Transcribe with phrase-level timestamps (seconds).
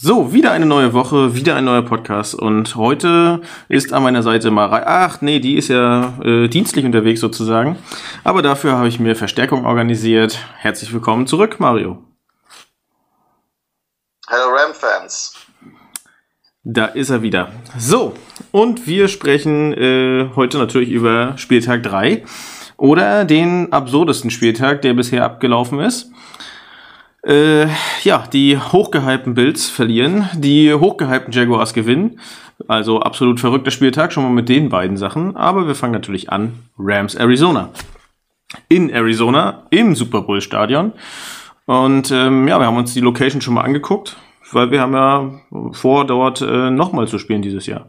[0.00, 4.52] So, wieder eine neue Woche, wieder ein neuer Podcast und heute ist an meiner Seite
[4.52, 4.86] Marei.
[4.86, 7.76] Ach, nee, die ist ja äh, dienstlich unterwegs sozusagen.
[8.22, 10.38] Aber dafür habe ich mir Verstärkung organisiert.
[10.58, 12.00] Herzlich willkommen zurück, Mario.
[14.28, 15.34] Hello Ram-Fans.
[16.62, 17.50] Da ist er wieder.
[17.76, 18.14] So,
[18.52, 22.24] und wir sprechen äh, heute natürlich über Spieltag 3
[22.76, 26.12] oder den absurdesten Spieltag, der bisher abgelaufen ist.
[27.28, 27.68] Äh,
[28.04, 32.20] ja, die hochgehypten Bills verlieren, die hochgehypten Jaguars gewinnen.
[32.66, 35.36] Also absolut verrückter Spieltag, schon mal mit den beiden Sachen.
[35.36, 36.70] Aber wir fangen natürlich an.
[36.78, 37.68] Rams Arizona.
[38.68, 40.94] In Arizona, im Super Bowl Stadion.
[41.66, 44.16] Und ähm, ja, wir haben uns die Location schon mal angeguckt,
[44.52, 45.30] weil wir haben ja
[45.72, 47.88] vor, dort äh, nochmal zu spielen dieses Jahr.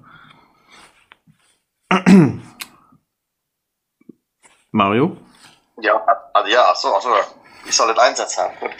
[4.71, 5.15] Mario?
[5.81, 5.93] Ja,
[6.33, 7.07] also ja, achso, achso,
[7.65, 8.53] ich soll den Einsatz haben.
[8.59, 8.71] Gut.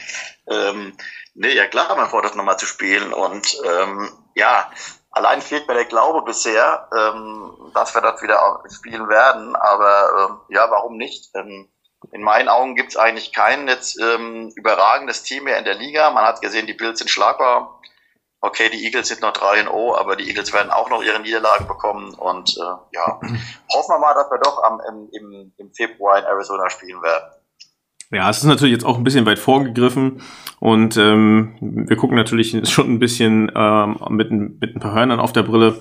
[0.48, 0.96] Ähm,
[1.34, 3.14] nee, ja klar, man fordert nochmal zu spielen.
[3.14, 4.72] Und ähm, ja,
[5.12, 9.56] allein fehlt mir der Glaube bisher, ähm, dass wir dort wieder spielen werden.
[9.56, 11.30] Aber ähm, ja, warum nicht?
[11.36, 11.70] Ähm,
[12.12, 16.10] in meinen Augen gibt es eigentlich kein jetzt ähm, überragendes Team mehr in der Liga.
[16.12, 17.80] Man hat gesehen, die Bills sind schlagbar.
[18.42, 21.20] Okay, die Eagles sind noch 3 in O, aber die Eagles werden auch noch ihre
[21.20, 22.14] Niederlagen bekommen.
[22.14, 23.20] Und äh, ja,
[23.74, 24.80] hoffen wir mal, dass wir doch am,
[25.12, 27.34] im, im Februar in Arizona spielen werden.
[28.12, 30.22] Ja, es ist natürlich jetzt auch ein bisschen weit vorgegriffen
[30.60, 35.32] und ähm, wir gucken natürlich schon ein bisschen ähm, mit, mit ein paar Hörnern auf
[35.32, 35.80] der Brille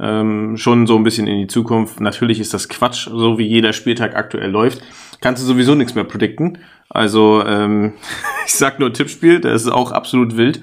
[0.00, 2.00] ähm, schon so ein bisschen in die Zukunft.
[2.00, 4.82] Natürlich ist das Quatsch, so wie jeder Spieltag aktuell läuft.
[5.20, 6.58] Kannst du sowieso nichts mehr predikten.
[6.88, 7.92] Also ähm,
[8.46, 10.62] ich sag nur Tippspiel, das ist auch absolut wild.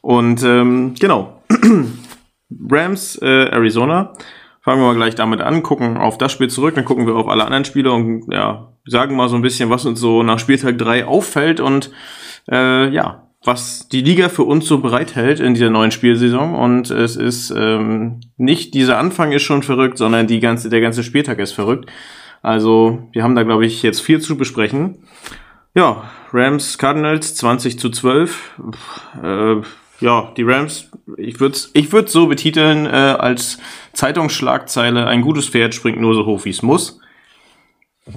[0.00, 1.42] Und ähm, genau,
[2.70, 4.14] Rams, äh, Arizona.
[4.62, 7.28] Fangen wir mal gleich damit an, gucken auf das Spiel zurück, dann gucken wir auf
[7.28, 10.78] alle anderen Spiele und ja, sagen mal so ein bisschen, was uns so nach Spieltag
[10.78, 11.90] 3 auffällt und
[12.50, 16.54] äh, ja, was die Liga für uns so bereithält in dieser neuen Spielsaison.
[16.54, 21.02] Und es ist ähm, nicht dieser Anfang ist schon verrückt, sondern die ganze, der ganze
[21.02, 21.90] Spieltag ist verrückt.
[22.42, 25.04] Also, wir haben da, glaube ich, jetzt viel zu besprechen.
[25.74, 28.60] Ja, Rams Cardinals 20 zu 12.
[29.22, 29.56] Äh,
[30.00, 33.58] ja, die Rams, ich würde es ich würd's so betiteln äh, als
[33.92, 37.00] Zeitungsschlagzeile, ein gutes Pferd springt nur so hoch, wie es muss.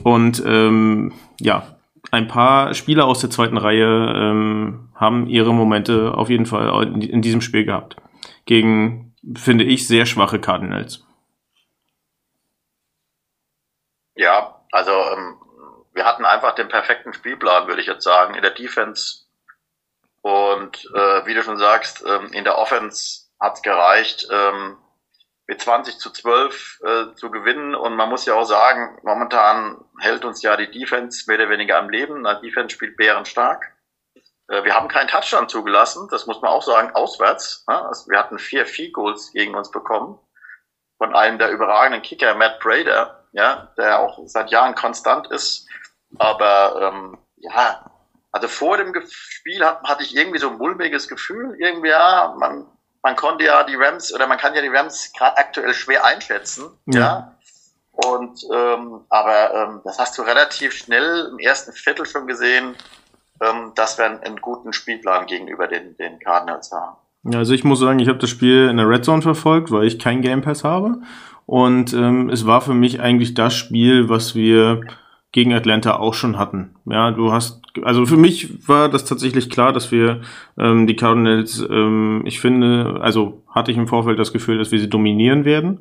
[0.03, 1.77] Und ähm, ja,
[2.11, 7.01] ein paar Spieler aus der zweiten Reihe ähm, haben ihre Momente auf jeden Fall in,
[7.01, 7.97] in diesem Spiel gehabt.
[8.45, 11.05] Gegen, finde ich, sehr schwache Cardinals.
[14.15, 15.35] Ja, also ähm,
[15.93, 19.25] wir hatten einfach den perfekten Spielplan, würde ich jetzt sagen, in der Defense.
[20.21, 24.77] Und äh, wie du schon sagst, ähm, in der Offense hat es gereicht, ähm,
[25.47, 27.73] mit 20 zu 12 äh, zu gewinnen.
[27.73, 31.77] Und man muss ja auch sagen, momentan hält uns ja die Defense mehr oder weniger
[31.77, 32.25] am Leben.
[32.25, 33.73] Die Defense spielt bärenstark.
[34.49, 37.65] Äh, wir haben keinen Touchdown zugelassen, das muss man auch sagen, auswärts.
[37.67, 37.81] Ne?
[37.85, 40.19] Also wir hatten vier Field-Goals gegen uns bekommen.
[40.97, 45.67] Von einem der überragenden Kicker, Matt Prater, ja, der auch seit Jahren konstant ist.
[46.17, 47.91] Aber ähm, ja,
[48.31, 51.55] also vor dem Spiel hat, hatte ich irgendwie so ein mulmiges Gefühl.
[51.59, 52.65] Irgendwie, ja, man
[53.03, 56.65] man konnte ja die Rams oder man kann ja die Rams gerade aktuell schwer einschätzen.
[56.85, 56.99] Ja.
[56.99, 57.33] ja.
[57.91, 62.75] Und ähm, aber ähm, das hast du relativ schnell im ersten Viertel schon gesehen,
[63.41, 66.97] ähm, dass wir einen, einen guten Spielplan gegenüber den, den Cardinals haben.
[67.23, 69.85] Ja, also ich muss sagen, ich habe das Spiel in der Red Zone verfolgt, weil
[69.85, 71.01] ich kein Game Pass habe.
[71.45, 74.81] Und ähm, es war für mich eigentlich das Spiel, was wir
[75.31, 76.75] gegen Atlanta auch schon hatten.
[76.85, 80.21] Ja, du hast, also für mich war das tatsächlich klar, dass wir
[80.57, 84.79] ähm, die Cardinals, ähm, ich finde, also hatte ich im Vorfeld das Gefühl, dass wir
[84.79, 85.79] sie dominieren werden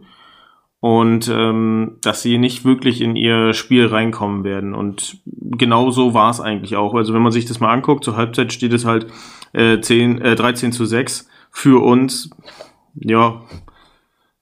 [0.80, 4.74] und ähm, dass sie nicht wirklich in ihr Spiel reinkommen werden.
[4.74, 6.94] Und genau so war es eigentlich auch.
[6.94, 9.06] Also wenn man sich das mal anguckt, zur Halbzeit steht es halt
[9.52, 12.30] äh, 10, äh, 13 zu 6 für uns.
[12.94, 13.42] Ja,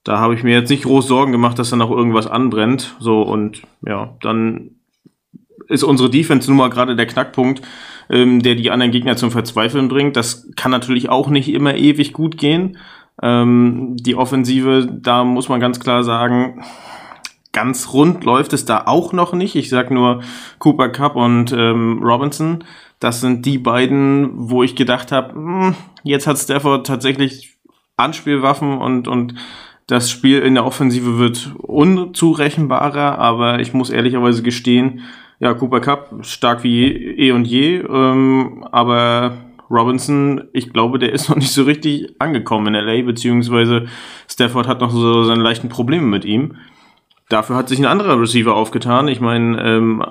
[0.03, 2.97] da habe ich mir jetzt nicht groß Sorgen gemacht, dass da noch irgendwas anbrennt.
[2.99, 4.74] So und ja, dann
[5.69, 7.63] ist unsere Defense nun mal gerade der Knackpunkt,
[8.11, 10.17] ähm, der die anderen Gegner zum Verzweifeln bringt.
[10.17, 12.79] Das kann natürlich auch nicht immer ewig gut gehen.
[13.23, 16.65] Ähm, die Offensive, da muss man ganz klar sagen,
[17.53, 19.55] ganz rund läuft es da auch noch nicht.
[19.55, 20.23] Ich sag nur
[20.59, 22.65] Cooper Cup und ähm, Robinson.
[23.01, 27.57] Das sind die beiden, wo ich gedacht habe, hm, jetzt hat Stafford tatsächlich
[27.97, 29.35] Anspielwaffen und, und
[29.87, 35.03] das Spiel in der Offensive wird unzurechenbarer, aber ich muss ehrlicherweise gestehen,
[35.41, 39.37] ja, Cooper Cup, stark wie eh und je, ähm, aber
[39.71, 43.87] Robinson, ich glaube, der ist noch nicht so richtig angekommen in LA, beziehungsweise
[44.29, 46.57] Stafford hat noch so seine leichten Probleme mit ihm.
[47.29, 49.09] Dafür hat sich ein anderer Receiver aufgetan.
[49.09, 50.05] Ich meine, ähm,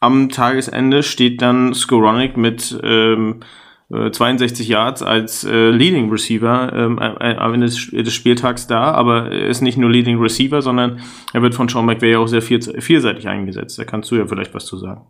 [0.00, 3.40] am Tagesende steht dann Skoronik mit ähm,
[3.90, 9.62] 62 Yards als äh, Leading Receiver ähm, am Ende des, Spieltags da, aber er ist
[9.62, 11.02] nicht nur Leading Receiver, sondern
[11.32, 13.78] er wird von Sean McVay auch sehr viel, vielseitig eingesetzt.
[13.78, 15.06] Da kannst du ja vielleicht was zu sagen.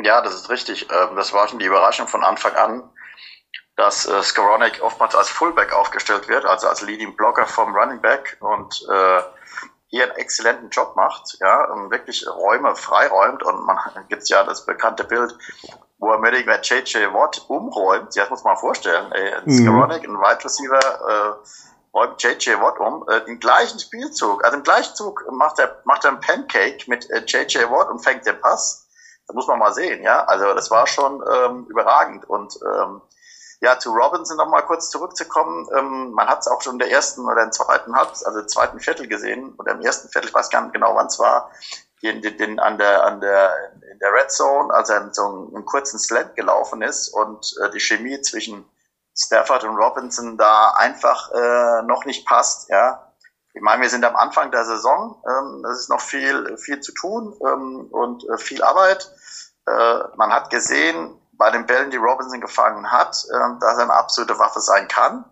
[0.00, 0.86] Ja, das ist richtig.
[0.92, 2.82] Ähm, das war schon die Überraschung von Anfang an,
[3.74, 8.36] dass äh, Skoronek oftmals als Fullback aufgestellt wird, also als Leading Blocker vom Running Back
[8.38, 9.22] und äh,
[9.88, 14.64] hier einen exzellenten Job macht, ja, und wirklich Räume freiräumt und man gibt's ja das
[14.64, 15.36] bekannte Bild,
[15.98, 18.14] wo er mit JJ Watt umräumt.
[18.14, 19.10] Ja, das muss man mal vorstellen.
[19.12, 19.82] Ey, ein mhm.
[19.82, 23.08] Ein Wide Receiver, äh, räumt JJ Watt um.
[23.08, 27.08] Äh, Im gleichen Spielzug, also im gleichen Zug macht er, macht er einen Pancake mit
[27.10, 28.86] äh, JJ Watt und fängt den Pass.
[29.26, 30.24] Das muss man mal sehen, ja.
[30.24, 32.28] Also das war schon ähm, überragend.
[32.28, 33.02] Und ähm,
[33.60, 35.68] ja, zu Robinson noch mal kurz zurückzukommen.
[35.76, 38.78] Ähm, man hat es auch schon in der ersten oder im zweiten Halb, also zweiten
[38.78, 41.50] Viertel gesehen oder im ersten Viertel, ich weiß gar nicht genau, wann es war,
[42.02, 45.56] den, den, den an der an der in der Red Zone, als er so einen,
[45.56, 48.64] einen kurzen Slant gelaufen ist und äh, die Chemie zwischen
[49.16, 53.04] Stafford und Robinson da einfach äh, noch nicht passt, ja.
[53.54, 56.92] Ich meine, wir sind am Anfang der Saison, ähm, das ist noch viel viel zu
[56.92, 59.10] tun ähm, und äh, viel Arbeit.
[59.66, 63.94] Äh, man hat gesehen, bei den Bällen, die Robinson gefangen hat, äh, dass er eine
[63.94, 65.24] absolute Waffe sein kann.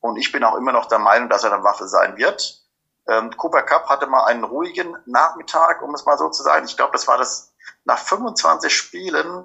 [0.00, 2.62] Und ich bin auch immer noch der Meinung, dass er eine Waffe sein wird.
[3.08, 6.66] Ähm, Cooper Cup hatte mal einen ruhigen Nachmittag, um es mal so zu sagen.
[6.66, 7.52] Ich glaube, das war das
[7.84, 9.44] nach 25 Spielen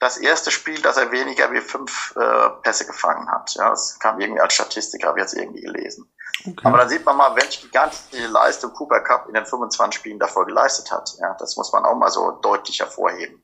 [0.00, 3.54] das erste Spiel, dass er weniger wie fünf äh, Pässe gefangen hat.
[3.54, 6.10] Ja, das kam irgendwie als Statistik, habe ich jetzt irgendwie gelesen.
[6.40, 6.60] Okay.
[6.64, 10.46] Aber da sieht man mal, welche gigantische Leistung Cooper Cup in den 25 Spielen davor
[10.46, 11.14] geleistet hat.
[11.18, 13.42] Ja, das muss man auch mal so deutlich hervorheben.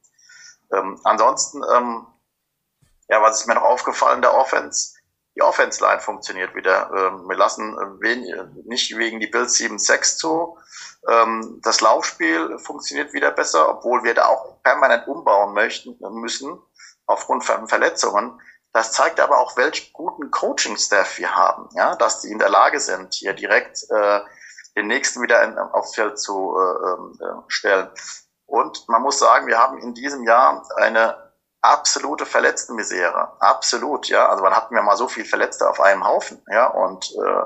[0.73, 2.07] Ähm, ansonsten, ähm,
[3.09, 4.95] ja, was ist mir noch aufgefallen, der Offense?
[5.37, 6.91] Die Offense-Line funktioniert wieder.
[6.95, 10.59] Ähm, wir lassen äh, wen, nicht wegen die Bills 7-6 zu.
[11.09, 16.59] Ähm, das Laufspiel funktioniert wieder besser, obwohl wir da auch permanent umbauen möchten, müssen,
[17.07, 18.41] aufgrund von Verletzungen.
[18.73, 22.79] Das zeigt aber auch, welch guten Coaching-Staff wir haben, ja, dass die in der Lage
[22.79, 24.21] sind, hier direkt äh,
[24.77, 27.91] den nächsten wieder aufs Feld zu äh, ähm, äh, stellen.
[28.50, 31.31] Und man muss sagen, wir haben in diesem Jahr eine
[31.61, 33.32] absolute Verletztenmisere.
[33.41, 34.29] Absolut, ja.
[34.29, 36.67] Also wann hatten wir mal so viel Verletzte auf einem Haufen, ja.
[36.67, 37.44] Und äh,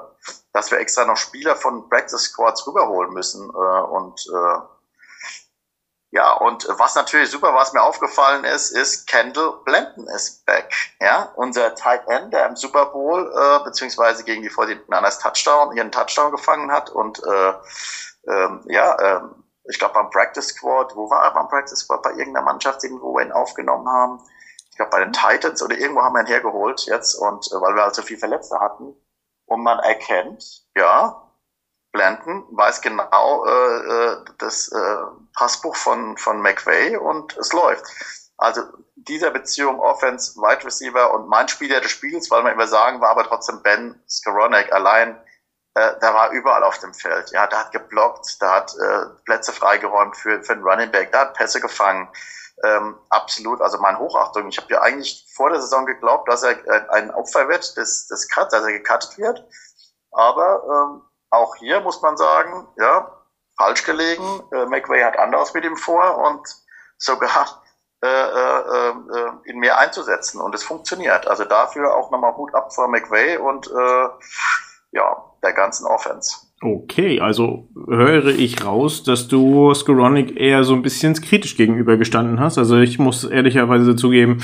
[0.53, 3.51] dass wir extra noch Spieler von Practice Squads rüberholen müssen.
[3.51, 4.59] Äh, und äh,
[6.11, 10.73] ja, und was natürlich super, was mir aufgefallen ist, ist Kendall Blanton ist back.
[11.01, 15.91] Ja, unser Tight End, der im Super Bowl äh, beziehungsweise gegen die 49ers Touchdown, ihren
[15.91, 17.53] Touchdown gefangen hat und äh,
[18.29, 19.21] ähm, ja, äh,
[19.65, 22.03] ich glaube beim Practice Squad, wo war er beim Practice Squad?
[22.03, 24.21] Bei irgendeiner Mannschaft, irgendwo, wo wir ihn aufgenommen haben.
[24.71, 27.75] Ich glaube bei den Titans oder irgendwo haben wir ihn hergeholt jetzt und äh, weil
[27.75, 28.95] wir halt so viel Verletzte hatten.
[29.47, 31.31] Und man erkennt, ja,
[31.93, 34.97] Blanton weiß genau äh, äh, das äh,
[35.35, 37.85] Passbuch von, von McVay und es läuft.
[38.37, 38.63] Also
[38.97, 43.11] dieser Beziehung Offense, Wide Receiver und mein Spieler des Spiels, weil man immer sagen, war
[43.11, 45.24] aber trotzdem Ben Skoronek allein
[45.75, 47.31] äh, da war überall auf dem Feld.
[47.33, 51.21] Ja, da hat geblockt, da hat äh, Plätze freigeräumt für, für den Running Back, da
[51.21, 52.09] hat Pässe gefangen.
[52.63, 54.49] Ähm, absolut, also meine Hochachtung.
[54.49, 58.07] Ich habe ja eigentlich vor der Saison geglaubt, dass er äh, ein Opfer wird des,
[58.07, 59.45] des Cut, dass er gecuttet wird.
[60.13, 63.11] Aber ähm, auch hier muss man sagen, ja,
[63.57, 64.43] falsch gelegen.
[64.53, 66.47] Äh, McVay hat anders mit ihm vor und
[66.97, 67.63] sogar
[68.03, 70.41] äh, äh, äh, ihn mehr einzusetzen.
[70.41, 71.27] Und es funktioniert.
[71.27, 74.09] Also dafür auch nochmal Hut ab vor McVay und äh,
[74.93, 76.37] ja, der ganzen Offense.
[76.61, 82.57] Okay, also höre ich raus, dass du Skoronik eher so ein bisschen kritisch gegenübergestanden hast.
[82.57, 84.39] Also ich muss ehrlicherweise zugeben,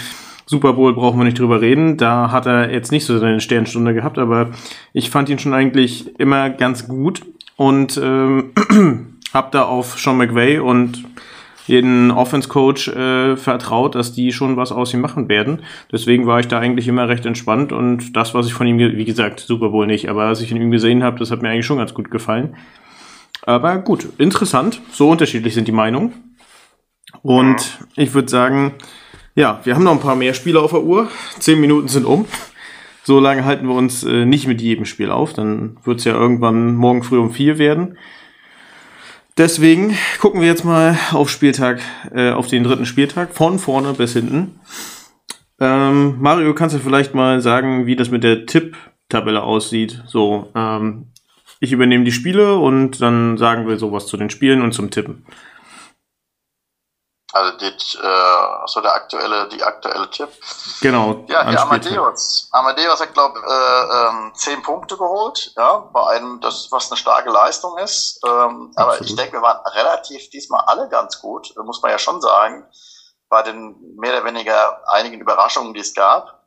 [0.45, 1.97] Super Bowl brauchen wir nicht drüber reden.
[1.97, 4.51] Da hat er jetzt nicht so seine Sternstunde gehabt, aber
[4.93, 7.23] ich fand ihn schon eigentlich immer ganz gut
[7.57, 8.53] und ähm,
[9.33, 11.05] hab da auf Sean McVay und
[11.71, 15.61] jeden Offense-Coach äh, vertraut, dass die schon was aus ihm machen werden.
[15.93, 19.05] Deswegen war ich da eigentlich immer recht entspannt und das, was ich von ihm, wie
[19.05, 21.67] gesagt, Super Bowl nicht, aber was ich in ihm gesehen habe, das hat mir eigentlich
[21.67, 22.57] schon ganz gut gefallen.
[23.43, 24.81] Aber gut, interessant.
[24.91, 26.13] So unterschiedlich sind die Meinungen.
[27.23, 28.75] Und ich würde sagen,
[29.37, 31.09] ja, wir haben noch ein paar mehr Spiele auf der Uhr.
[31.39, 32.27] Zehn Minuten sind um.
[33.05, 35.33] So lange halten wir uns äh, nicht mit jedem Spiel auf.
[35.33, 37.97] Dann wird es ja irgendwann morgen früh um vier werden.
[39.41, 41.81] Deswegen gucken wir jetzt mal auf Spieltag,
[42.15, 44.61] äh, auf den dritten Spieltag, von vorne bis hinten.
[45.59, 50.03] Ähm, Mario, kannst du vielleicht mal sagen, wie das mit der Tipp-Tabelle aussieht?
[50.07, 51.07] So, ähm,
[51.59, 55.25] ich übernehme die Spiele und dann sagen wir sowas zu den Spielen und zum Tippen.
[57.33, 60.29] Also die, äh, so der aktuelle, die aktuelle Tipp.
[60.81, 61.25] Genau.
[61.29, 62.49] Ja, der Amadeus.
[62.51, 67.31] Amadeus hat, glaube äh, ähm, zehn Punkte geholt, ja, bei einem, das, was eine starke
[67.31, 68.21] Leistung ist.
[68.27, 72.21] Ähm, aber ich denke, wir waren relativ diesmal alle ganz gut, muss man ja schon
[72.21, 72.67] sagen.
[73.31, 76.41] bei den mehr oder weniger einigen Überraschungen, die es gab.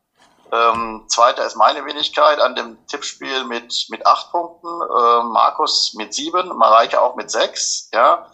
[0.52, 6.14] Ähm, zweiter ist meine Wenigkeit an dem Tippspiel mit, mit acht Punkten, äh, Markus mit
[6.14, 8.28] sieben, Mareike auch mit sechs, ja.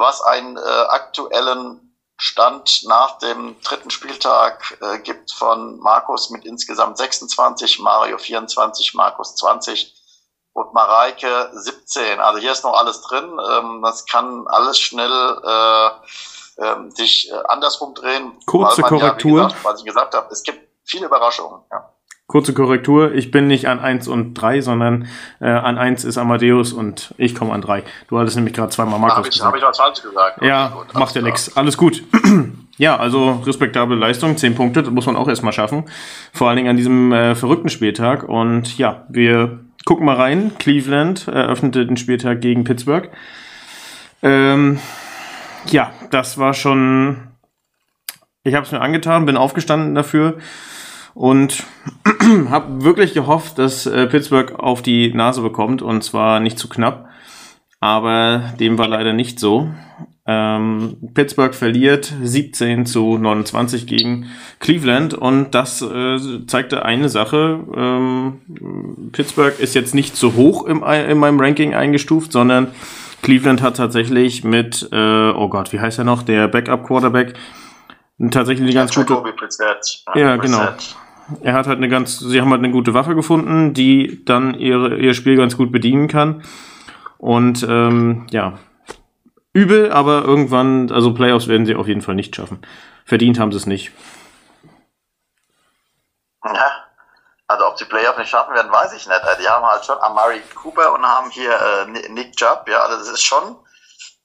[0.00, 6.98] Was einen äh, aktuellen Stand nach dem dritten Spieltag äh, gibt von Markus mit insgesamt
[6.98, 9.94] 26, Mario 24, Markus 20
[10.52, 12.20] und Mareike 17.
[12.20, 13.38] Also hier ist noch alles drin.
[13.50, 15.10] Ähm, das kann alles schnell
[15.44, 15.86] äh,
[16.62, 18.38] äh, sich andersrum drehen.
[18.46, 19.38] Kurze Korrektur.
[19.38, 21.62] Ja, gesagt, was ich gesagt habe, es gibt viele Überraschungen.
[21.70, 21.93] Ja.
[22.34, 25.06] Kurze Korrektur, ich bin nicht an 1 und 3, sondern
[25.40, 27.84] äh, an 1 ist Amadeus und ich komme an 3.
[28.08, 29.46] Du hattest nämlich gerade zweimal Markus hab ich, gesagt.
[29.46, 30.42] Habe ich was falsch gesagt?
[30.42, 31.56] Ja, gut, macht ja nichts.
[31.56, 32.02] Alles gut.
[32.76, 35.84] ja, also respektable Leistung, 10 Punkte, das muss man auch erstmal schaffen.
[36.32, 38.24] Vor allen Dingen an diesem äh, verrückten Spieltag.
[38.24, 40.50] Und ja, wir gucken mal rein.
[40.58, 43.10] Cleveland eröffnete den Spieltag gegen Pittsburgh.
[44.24, 44.80] Ähm,
[45.66, 47.28] ja, das war schon.
[48.42, 50.38] Ich habe es mir angetan, bin aufgestanden dafür
[51.14, 51.62] und
[52.50, 57.08] habe wirklich gehofft, dass äh, Pittsburgh auf die Nase bekommt und zwar nicht zu knapp.
[57.80, 59.70] Aber dem war leider nicht so.
[60.26, 67.60] Ähm, Pittsburgh verliert 17 zu 29 gegen Cleveland und das äh, zeigte eine Sache.
[67.76, 72.68] Ähm, Pittsburgh ist jetzt nicht so hoch im, in meinem Ranking eingestuft, sondern
[73.20, 77.34] Cleveland hat tatsächlich mit, äh, oh Gott, wie heißt er noch, der Backup-Quarterback,
[78.30, 79.22] tatsächlich eine ganz gute.
[80.14, 80.68] Ja, genau.
[81.42, 84.96] Er hat halt eine ganz, sie haben halt eine gute Waffe gefunden, die dann ihre,
[84.96, 86.42] ihr Spiel ganz gut bedienen kann.
[87.18, 88.58] Und ähm, ja,
[89.52, 92.60] übel, aber irgendwann, also Playoffs werden sie auf jeden Fall nicht schaffen.
[93.04, 93.92] Verdient haben sie es nicht.
[96.44, 96.84] Ja,
[97.46, 99.20] also ob sie Playoffs nicht schaffen werden, weiß ich nicht.
[99.40, 103.08] Die haben halt schon Amari Cooper und haben hier äh, Nick Jubb, ja, also das
[103.08, 103.56] ist schon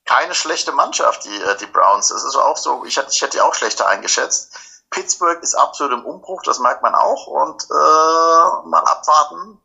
[0.09, 2.09] keine schlechte Mannschaft, die, äh, die Browns.
[2.09, 4.48] Es ist auch so, ich hätte, ich hätte die auch schlechter eingeschätzt.
[4.89, 7.27] Pittsburgh ist absolut im Umbruch, das merkt man auch.
[7.27, 9.59] Und äh, mal abwarten,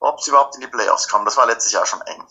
[0.00, 1.24] ob sie überhaupt in die Playoffs kommen.
[1.24, 2.22] Das war letztes Jahr schon eng.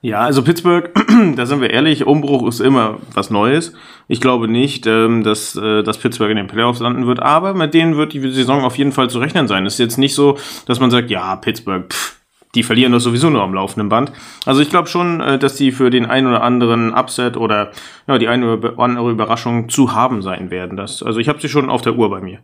[0.00, 0.92] Ja, also Pittsburgh,
[1.36, 3.72] da sind wir ehrlich, Umbruch ist immer was Neues.
[4.06, 7.74] Ich glaube nicht, ähm, dass, äh, dass Pittsburgh in den Playoffs landen wird, aber mit
[7.74, 9.66] denen wird die Saison auf jeden Fall zu rechnen sein.
[9.66, 12.15] Es ist jetzt nicht so, dass man sagt, ja, Pittsburgh, pff,
[12.56, 14.10] die verlieren doch sowieso nur am laufenden Band.
[14.46, 17.70] Also ich glaube schon, äh, dass die für den einen oder anderen Upset oder
[18.08, 20.76] ja, die eine oder andere Überraschung zu haben sein werden.
[20.76, 22.40] Das, also ich habe sie schon auf der Uhr bei mir.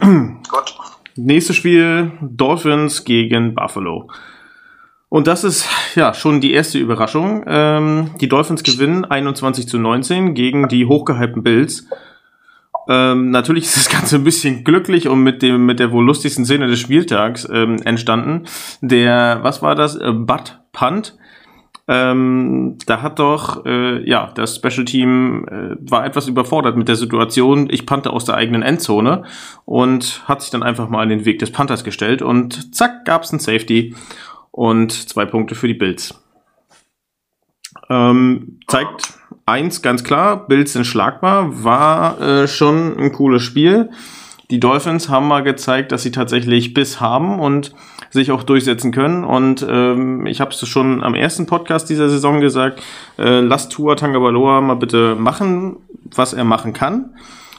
[0.00, 0.74] Gut.
[1.16, 4.10] Nächstes Spiel Dolphins gegen Buffalo.
[5.08, 7.44] Und das ist ja schon die erste Überraschung.
[7.46, 11.88] Ähm, die Dolphins gewinnen 21 zu 19 gegen die hochgehypten Bills.
[12.88, 16.44] Ähm, natürlich ist das Ganze ein bisschen glücklich und mit dem mit der wohl lustigsten
[16.44, 18.44] Szene des Spieltags ähm, entstanden.
[18.80, 19.96] Der, was war das?
[19.96, 21.16] Äh, Butt Punt.
[21.88, 26.96] Ähm, da hat doch, äh, ja, das Special Team äh, war etwas überfordert mit der
[26.96, 27.68] Situation.
[27.70, 29.24] Ich pannte aus der eigenen Endzone
[29.64, 33.32] und hat sich dann einfach mal in den Weg des Panthers gestellt und zack, gab's
[33.32, 33.94] ein Safety
[34.50, 36.20] und zwei Punkte für die Bills.
[37.88, 39.14] Ähm, zeigt
[39.46, 43.90] eins ganz klar, Bills sind schlagbar, war äh, schon ein cooles Spiel.
[44.50, 47.74] Die Dolphins haben mal gezeigt, dass sie tatsächlich Biss haben und
[48.10, 49.24] sich auch durchsetzen können.
[49.24, 52.82] Und ähm, ich habe es schon am ersten Podcast dieser Saison gesagt,
[53.18, 55.76] äh, lasst Tua Tangabaloa mal bitte machen,
[56.14, 57.14] was er machen kann.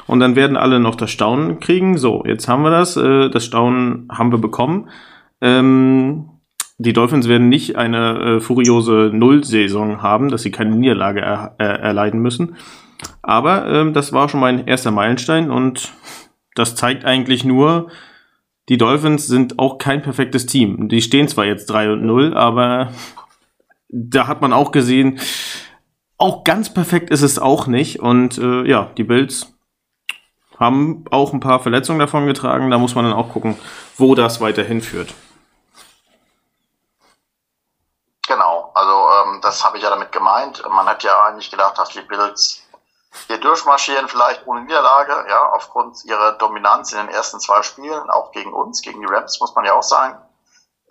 [0.05, 1.97] Und dann werden alle noch das Staunen kriegen.
[1.97, 2.95] So, jetzt haben wir das.
[2.95, 4.89] Äh, das Staunen haben wir bekommen.
[5.41, 6.29] Ähm,
[6.77, 11.79] die Dolphins werden nicht eine äh, furiose Null-Saison haben, dass sie keine Niederlage er, er,
[11.79, 12.55] erleiden müssen.
[13.21, 15.93] Aber ähm, das war schon mein erster Meilenstein und
[16.55, 17.89] das zeigt eigentlich nur,
[18.69, 20.89] die Dolphins sind auch kein perfektes Team.
[20.89, 22.91] Die stehen zwar jetzt 3 und 0, aber
[23.89, 25.19] da hat man auch gesehen,
[26.17, 27.99] auch ganz perfekt ist es auch nicht.
[27.99, 29.53] Und äh, ja, die Bills
[30.59, 32.69] haben auch ein paar Verletzungen davon getragen.
[32.71, 33.57] Da muss man dann auch gucken,
[33.97, 35.13] wo das weiterhin führt.
[38.27, 40.61] Genau, also ähm, das habe ich ja damit gemeint.
[40.67, 42.61] Man hat ja eigentlich gedacht, dass die Bills
[43.27, 48.31] hier durchmarschieren, vielleicht ohne Niederlage, ja, aufgrund ihrer Dominanz in den ersten zwei Spielen, auch
[48.31, 50.21] gegen uns, gegen die Rams, muss man ja auch sagen.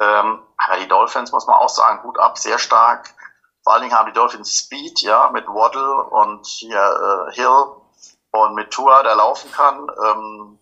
[0.01, 3.15] Ähm, aber die Dolphins, muss man auch sagen, gut ab, sehr stark.
[3.63, 7.67] Vor allen Dingen haben die Dolphins Speed, ja, mit Waddle und hier äh, Hill
[8.31, 9.87] und mit Tua, der laufen kann.
[10.05, 10.59] Ähm,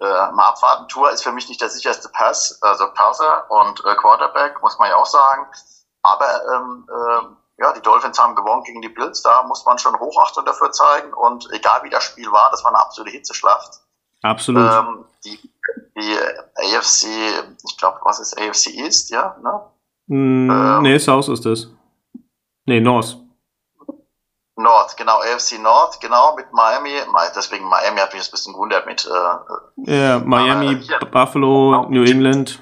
[0.00, 0.88] äh, mal abwarten.
[0.88, 4.88] Tua ist für mich nicht der sicherste Pass, also Passer und äh, Quarterback, muss man
[4.88, 5.46] ja auch sagen.
[6.02, 9.98] Aber ähm, äh, ja, die Dolphins haben gewonnen gegen die Bills, da muss man schon
[9.98, 11.12] Hochachtung dafür zeigen.
[11.12, 13.80] Und egal wie das Spiel war, das war eine absolute Hitzeschlacht.
[14.22, 14.70] Absolut.
[14.70, 15.38] Ähm, die,
[15.96, 16.16] die
[16.56, 17.06] AFC,
[17.64, 19.36] ich glaube, was ist AFC East, ja?
[19.42, 19.60] Ne?
[20.06, 21.68] Mm, ähm, nee, South ist das.
[22.66, 23.16] Nee, North.
[24.56, 26.92] North, genau, AFC North, genau, mit Miami.
[27.34, 29.06] Deswegen Miami hat mich ein bisschen gewundert mit.
[29.06, 32.60] Äh, ja, Miami, hier, Buffalo, New England.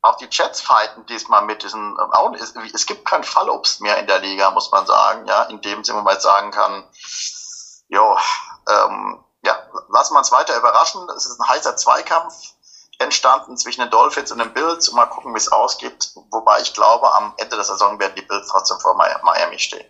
[0.00, 1.96] Auch, die Jets fighten diesmal mit diesen.
[2.34, 5.82] Es, es, gibt kein Fallobst mehr in der Liga, muss man sagen, ja, in dem
[5.82, 6.84] Sinne, wo man jetzt sagen kann,
[7.88, 8.16] jo,
[8.68, 11.08] ähm, ja, lassen wir uns weiter überraschen.
[11.16, 12.34] Es ist ein heißer Zweikampf
[12.98, 16.12] entstanden zwischen den Dolphins und den Bills und mal gucken, wie es ausgeht.
[16.30, 19.86] Wobei ich glaube, am Ende der Saison werden die Bills trotzdem vor Miami stehen.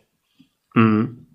[0.74, 1.27] Mhm.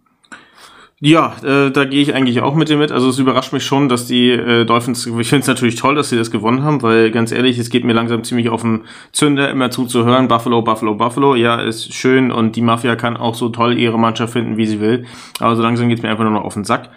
[0.99, 2.91] Ja, äh, da gehe ich eigentlich auch mit dir mit.
[2.91, 6.09] Also es überrascht mich schon, dass die äh, Dolphins, ich finde es natürlich toll, dass
[6.09, 9.49] sie das gewonnen haben, weil ganz ehrlich, es geht mir langsam ziemlich auf den Zünder,
[9.49, 13.77] immer zuzuhören, Buffalo, Buffalo, Buffalo, ja, ist schön und die Mafia kann auch so toll
[13.77, 15.05] ihre Mannschaft finden, wie sie will.
[15.39, 16.89] Aber so langsam geht es mir einfach nur noch auf den Sack.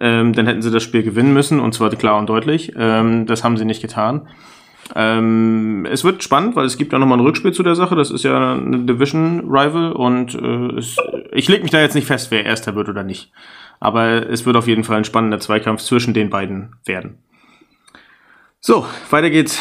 [0.00, 2.72] Ähm, dann hätten sie das Spiel gewinnen müssen und zwar klar und deutlich.
[2.76, 4.22] Ähm, das haben sie nicht getan.
[4.94, 7.96] Ähm, es wird spannend, weil es gibt ja nochmal ein Rückspiel zu der Sache.
[7.96, 10.96] Das ist ja eine Division-Rival und äh, es,
[11.32, 13.32] ich lege mich da jetzt nicht fest, wer Erster wird oder nicht.
[13.80, 17.18] Aber es wird auf jeden Fall ein spannender Zweikampf zwischen den beiden werden.
[18.60, 19.58] So, weiter geht's.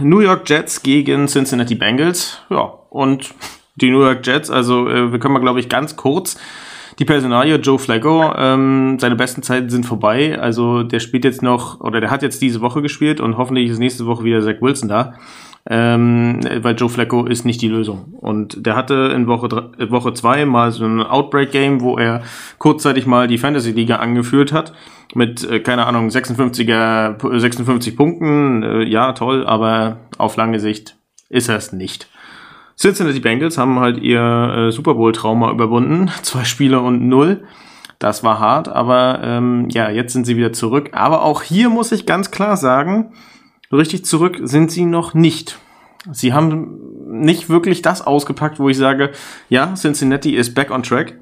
[0.00, 2.40] New York Jets gegen Cincinnati Bengals.
[2.50, 3.34] Ja, und
[3.76, 6.38] die New York Jets, also äh, wir können mal, glaube ich, ganz kurz
[6.98, 10.38] die Personalie Joe Flacco, ähm, seine besten Zeiten sind vorbei.
[10.38, 13.78] Also der spielt jetzt noch, oder der hat jetzt diese Woche gespielt und hoffentlich ist
[13.78, 15.14] nächste Woche wieder Zach Wilson da.
[15.66, 18.14] Ähm, weil Joe Flacco ist nicht die Lösung.
[18.20, 22.22] Und der hatte in Woche, drei, Woche zwei mal so ein Outbreak-Game, wo er
[22.58, 24.74] kurzzeitig mal die Fantasy-Liga angeführt hat.
[25.14, 28.62] Mit, äh, keine Ahnung, 56er, 56 Punkten.
[28.62, 30.96] Äh, ja, toll, aber auf lange Sicht
[31.30, 32.08] ist er es nicht.
[32.76, 36.10] Cincinnati Bengals haben halt ihr äh, Super Bowl-Trauma überwunden.
[36.22, 37.44] Zwei Spiele und null.
[37.98, 40.90] Das war hart, aber ähm, ja, jetzt sind sie wieder zurück.
[40.92, 43.12] Aber auch hier muss ich ganz klar sagen,
[43.72, 45.58] richtig zurück sind sie noch nicht.
[46.10, 49.12] Sie haben nicht wirklich das ausgepackt, wo ich sage,
[49.48, 51.14] ja, Cincinnati ist back on track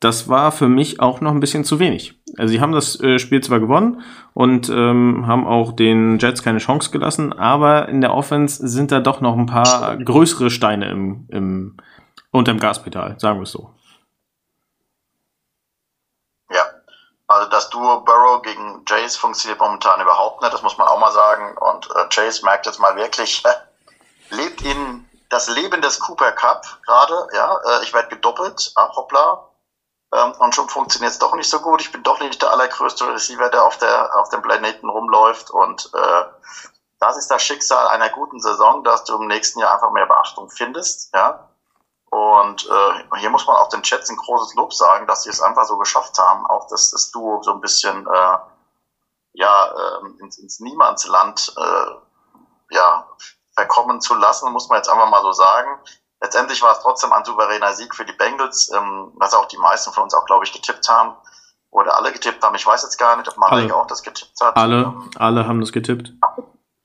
[0.00, 2.20] das war für mich auch noch ein bisschen zu wenig.
[2.36, 4.02] Also sie haben das äh, Spiel zwar gewonnen
[4.32, 9.00] und ähm, haben auch den Jets keine Chance gelassen, aber in der Offense sind da
[9.00, 11.76] doch noch ein paar größere Steine im, im
[12.30, 13.74] unterm Gaspedal, sagen wir es so.
[16.50, 16.62] Ja,
[17.26, 21.12] also das Duo Burrow gegen Jace funktioniert momentan überhaupt nicht, das muss man auch mal
[21.12, 21.56] sagen.
[21.58, 23.42] Und äh, Jace merkt jetzt mal wirklich,
[24.30, 29.47] lebt in das Leben des Cooper Cup gerade, ja, äh, ich werde gedoppelt, ah, hoppla,
[30.12, 31.80] ähm, und schon funktioniert es doch nicht so gut.
[31.80, 35.50] Ich bin doch nicht der allergrößte Receiver, der auf, der, auf dem Planeten rumläuft.
[35.50, 36.24] Und äh,
[36.98, 40.48] das ist das Schicksal einer guten Saison, dass du im nächsten Jahr einfach mehr Beachtung
[40.50, 41.14] findest.
[41.14, 41.48] Ja?
[42.10, 45.42] Und äh, hier muss man auch den Chats ein großes Lob sagen, dass sie es
[45.42, 48.38] einfach so geschafft haben, auch das, das Duo so ein bisschen äh,
[49.34, 53.06] ja, äh, ins, ins Niemandsland äh, ja,
[53.54, 55.78] verkommen zu lassen, muss man jetzt einfach mal so sagen.
[56.20, 59.92] Letztendlich war es trotzdem ein souveräner Sieg für die Bengals, ähm, was auch die meisten
[59.92, 61.16] von uns auch, glaube ich, getippt haben.
[61.70, 62.54] Oder alle getippt haben.
[62.54, 64.56] Ich weiß jetzt gar nicht, ob Marek auch das getippt hat.
[64.56, 66.12] Alle, ähm, alle haben das getippt.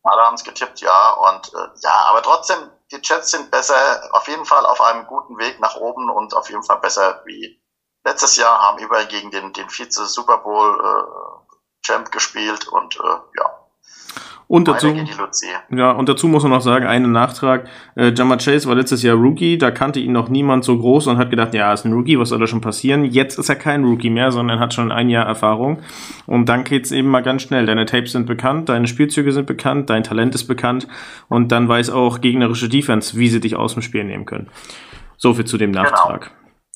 [0.03, 1.11] Alle haben es getippt, ja.
[1.13, 2.57] Und äh, ja, aber trotzdem,
[2.91, 3.75] die Jets sind besser,
[4.11, 7.61] auf jeden Fall auf einem guten Weg nach oben und auf jeden Fall besser wie
[8.03, 13.17] letztes Jahr, haben über gegen den, den Vize Super Bowl äh, Champ gespielt und äh,
[13.37, 13.62] ja,
[14.53, 14.93] und dazu,
[15.75, 17.67] ja, und dazu muss man noch sagen, einen Nachtrag.
[17.95, 21.17] Äh, Jammer Chase war letztes Jahr Rookie, da kannte ihn noch niemand so groß und
[21.17, 23.03] hat gedacht, ja, ist ein Rookie, was soll da schon passieren?
[23.03, 25.79] Jetzt ist er kein Rookie mehr, sondern hat schon ein Jahr Erfahrung.
[26.27, 27.65] Und dann geht's eben mal ganz schnell.
[27.65, 30.87] Deine Tapes sind bekannt, deine Spielzüge sind bekannt, dein Talent ist bekannt
[31.29, 34.51] und dann weiß auch gegnerische Defense, wie sie dich aus dem Spiel nehmen können.
[35.17, 35.85] So viel zu dem genau.
[35.85, 36.21] Nachtrag.
[36.25, 36.35] Genau.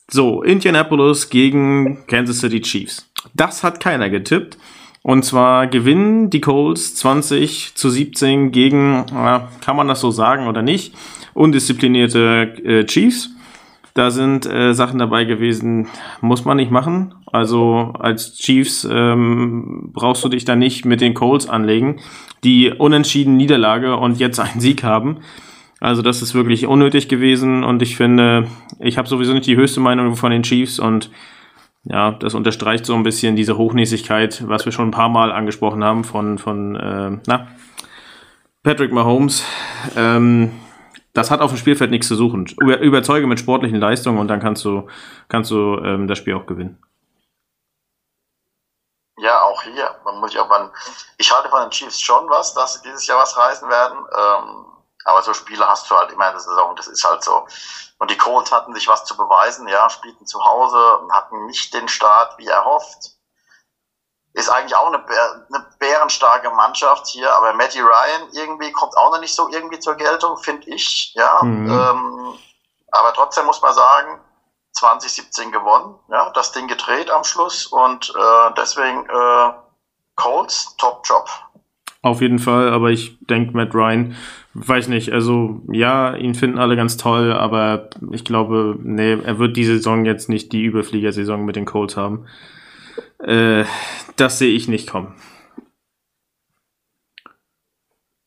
[0.09, 3.07] So, Indianapolis gegen Kansas City Chiefs.
[3.35, 4.57] Das hat keiner getippt.
[5.03, 10.47] Und zwar gewinnen die Colts 20 zu 17 gegen, ja, kann man das so sagen
[10.47, 10.93] oder nicht,
[11.33, 13.29] undisziplinierte äh, Chiefs.
[13.93, 15.88] Da sind äh, Sachen dabei gewesen,
[16.21, 17.15] muss man nicht machen.
[17.25, 21.99] Also als Chiefs ähm, brauchst du dich da nicht mit den Colts anlegen,
[22.43, 25.17] die unentschieden Niederlage und jetzt einen Sieg haben.
[25.79, 28.47] Also das ist wirklich unnötig gewesen und ich finde,
[28.79, 31.10] ich habe sowieso nicht die höchste Meinung von den Chiefs und
[31.89, 35.84] ja, das unterstreicht so ein bisschen diese Hochnäsigkeit, was wir schon ein paar Mal angesprochen
[35.84, 37.47] haben von, von äh, na,
[38.63, 39.43] Patrick Mahomes.
[39.95, 40.52] Ähm,
[41.13, 42.45] das hat auf dem Spielfeld nichts zu suchen.
[42.62, 44.88] Über, überzeuge mit sportlichen Leistungen und dann kannst du,
[45.30, 46.78] kannst du ähm, das Spiel auch gewinnen.
[49.19, 49.95] Ja, auch hier.
[50.06, 50.71] Man muss ich, auch mal,
[51.17, 53.97] ich halte von den Chiefs schon was, dass sie dieses Jahr was reißen werden.
[53.97, 54.65] Ähm,
[55.08, 56.76] aber so Spiele hast du halt immer in der Saison.
[56.76, 57.48] Das ist halt so.
[57.98, 60.78] Und die Colts hatten sich was zu beweisen, ja, spielten zu Hause,
[61.12, 63.13] hatten nicht den Start wie erhofft.
[64.34, 69.20] Ist eigentlich auch eine, eine bärenstarke Mannschaft hier, aber Matty Ryan irgendwie kommt auch noch
[69.20, 71.41] nicht so irgendwie zur Geltung, finde ich, ja.
[71.41, 71.70] Mhm.
[71.70, 72.39] Ähm,
[72.91, 74.20] aber trotzdem muss man sagen,
[74.74, 79.54] 2017 gewonnen, ja, das Ding gedreht am Schluss und äh, deswegen äh,
[80.15, 81.28] Colts, Top Job.
[82.04, 84.15] Auf jeden Fall, aber ich denke, Matt Ryan,
[84.60, 89.56] weiß nicht, also ja, ihn finden alle ganz toll, aber ich glaube, nee, er wird
[89.56, 92.26] diese Saison jetzt nicht die Überfliegersaison mit den Colts haben.
[93.20, 93.65] Äh,
[94.15, 95.13] das sehe ich nicht kommen.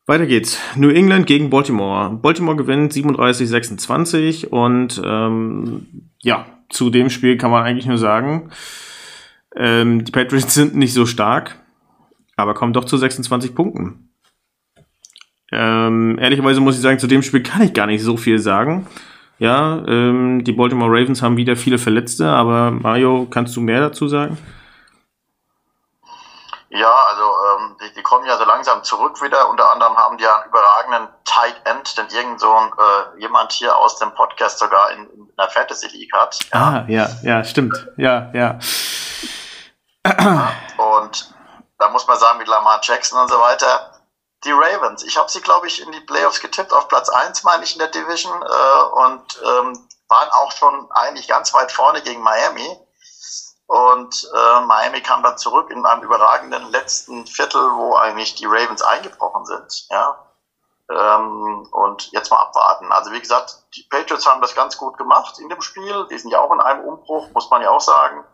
[0.07, 0.59] Weiter geht's.
[0.75, 2.11] New England gegen Baltimore.
[2.11, 8.51] Baltimore gewinnt 37-26 und ähm, ja, zu dem Spiel kann man eigentlich nur sagen,
[9.55, 11.59] ähm, die Patriots sind nicht so stark,
[12.37, 14.10] aber kommen doch zu 26 Punkten.
[15.51, 18.87] Ähm, ehrlicherweise muss ich sagen, zu dem Spiel kann ich gar nicht so viel sagen.
[19.37, 24.07] Ja, ähm, die Baltimore Ravens haben wieder viele Verletzte, aber Mario, kannst du mehr dazu
[24.07, 24.37] sagen?
[26.69, 29.49] Ja, also ähm, die, die kommen ja so langsam zurück wieder.
[29.49, 33.51] Unter anderem haben die ja einen überragenden Tight End, denn irgend so ein, äh, jemand
[33.51, 36.39] hier aus dem Podcast sogar in, in der Fantasy League hat.
[36.53, 36.59] Ja.
[36.59, 37.89] Ah, ja, ja, stimmt.
[37.97, 38.59] Ja, ja.
[40.77, 41.33] Und
[41.77, 43.90] da muss man sagen, mit Lamar Jackson und so weiter,
[44.43, 45.03] die Ravens.
[45.03, 47.79] Ich habe sie, glaube ich, in die Playoffs getippt, auf Platz 1, meine ich, in
[47.79, 52.77] der Division äh, und ähm, waren auch schon eigentlich ganz weit vorne gegen Miami.
[53.67, 58.81] Und äh, Miami kam dann zurück in einem überragenden letzten Viertel, wo eigentlich die Ravens
[58.81, 59.87] eingebrochen sind.
[59.89, 60.27] Ja.
[60.89, 62.91] Ähm, und jetzt mal abwarten.
[62.91, 66.05] Also wie gesagt, die Patriots haben das ganz gut gemacht in dem Spiel.
[66.11, 68.25] Die sind ja auch in einem Umbruch, muss man ja auch sagen.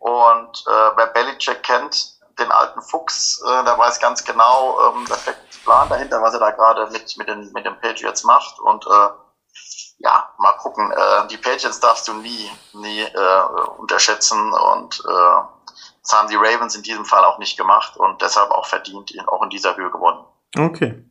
[0.00, 5.34] Und äh, wer Belichick kennt, den alten Fuchs, äh, der weiß ganz genau, ähm, der
[5.64, 8.58] Plan dahinter, was er da gerade mit, mit, den, mit den Patriots macht.
[8.60, 9.08] Und äh,
[9.98, 10.90] ja, mal gucken.
[10.92, 15.42] Äh, die Patriots darfst du nie, nie äh, unterschätzen und äh,
[16.02, 19.42] das haben die Ravens in diesem Fall auch nicht gemacht und deshalb auch verdient, auch
[19.42, 20.24] in dieser Höhe gewonnen.
[20.56, 21.04] Okay.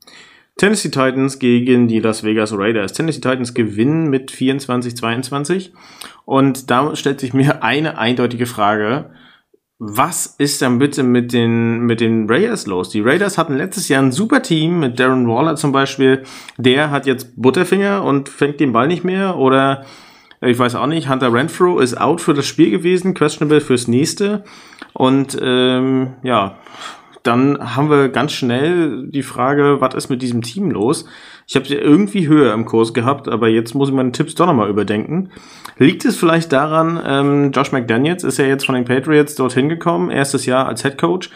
[0.58, 2.94] Tennessee Titans gegen die Las Vegas Raiders.
[2.94, 5.74] Tennessee Titans gewinnen mit 24-22
[6.24, 9.14] und da stellt sich mir eine eindeutige Frage
[9.78, 12.90] was ist dann bitte mit den, mit den Raiders los?
[12.90, 16.24] Die Raiders hatten letztes Jahr ein super Team mit Darren Waller zum Beispiel.
[16.58, 19.38] Der hat jetzt Butterfinger und fängt den Ball nicht mehr.
[19.38, 19.86] Oder
[20.40, 24.46] ich weiß auch nicht, Hunter Renfro ist out für das Spiel gewesen, questionable fürs nächste.
[24.94, 26.58] Und ähm, ja,
[27.26, 31.06] dann haben wir ganz schnell die Frage, was ist mit diesem Team los?
[31.48, 34.46] Ich habe sie irgendwie höher im Kurs gehabt, aber jetzt muss ich meine Tipps doch
[34.46, 35.32] nochmal überdenken.
[35.80, 40.12] Liegt es vielleicht daran, ähm, Josh McDaniels ist ja jetzt von den Patriots dorthin gekommen,
[40.12, 41.32] erstes Jahr als Head Coach.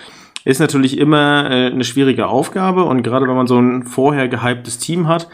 [0.45, 4.77] Ist natürlich immer äh, eine schwierige Aufgabe und gerade wenn man so ein vorher gehyptes
[4.77, 5.27] Team hat,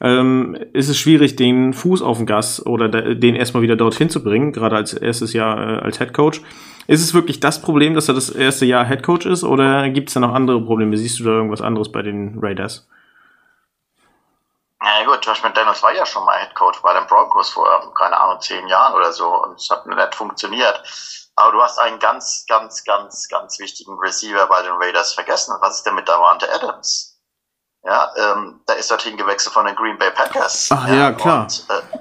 [0.00, 4.22] ähm, ist es schwierig, den Fuß auf den Gas oder den erstmal wieder dorthin zu
[4.24, 6.40] bringen, gerade als erstes Jahr äh, als Head Coach.
[6.90, 10.08] Ist es wirklich das Problem, dass er das erste Jahr Head Coach ist oder gibt
[10.08, 10.96] es da noch andere Probleme?
[10.96, 12.88] Siehst du da irgendwas anderes bei den Raiders?
[14.82, 18.20] Ja gut, Josh McDaniels war ja schon mal Head Coach bei den Broncos vor, keine
[18.20, 20.82] Ahnung, zehn Jahren oder so und es hat nicht funktioniert.
[21.36, 25.54] Aber du hast einen ganz, ganz, ganz, ganz wichtigen Receiver bei den Raiders vergessen.
[25.60, 27.20] Was ist denn mit Davante Adams?
[27.84, 30.70] Ja, ähm, der ist dorthin gewechselt von den Green Bay Packers.
[30.72, 31.42] Ach ja, ja klar.
[31.42, 31.98] Und, äh,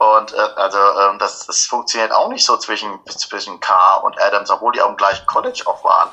[0.00, 4.50] und äh, also ähm, das, das funktioniert auch nicht so zwischen, zwischen Carr und Adams,
[4.50, 6.08] obwohl die auch im gleichen College auch waren.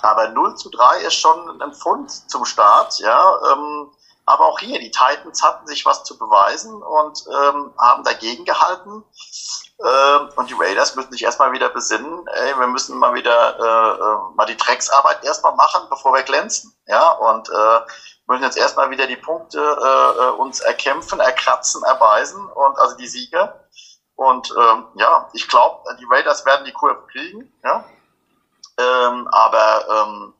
[0.00, 3.36] Aber 0 zu 3 ist schon ein Pfund zum Start, ja.
[3.52, 3.90] Ähm,
[4.30, 9.04] aber auch hier, die Titans hatten sich was zu beweisen und ähm, haben dagegen gehalten.
[9.82, 12.26] Ähm, und die Raiders müssen sich erstmal wieder besinnen.
[12.28, 16.72] Ey, wir müssen mal wieder äh, äh, mal die Drecksarbeit erstmal machen, bevor wir glänzen.
[16.86, 17.80] Ja, und äh,
[18.26, 23.08] müssen jetzt erstmal wieder die Punkte äh, äh, uns erkämpfen, erkratzen, erbeißen und also die
[23.08, 23.66] Siege.
[24.14, 27.52] Und ähm, ja, ich glaube, die Raiders werden die Kurve kriegen.
[27.64, 27.84] Ja,
[28.78, 30.34] ähm, aber ähm,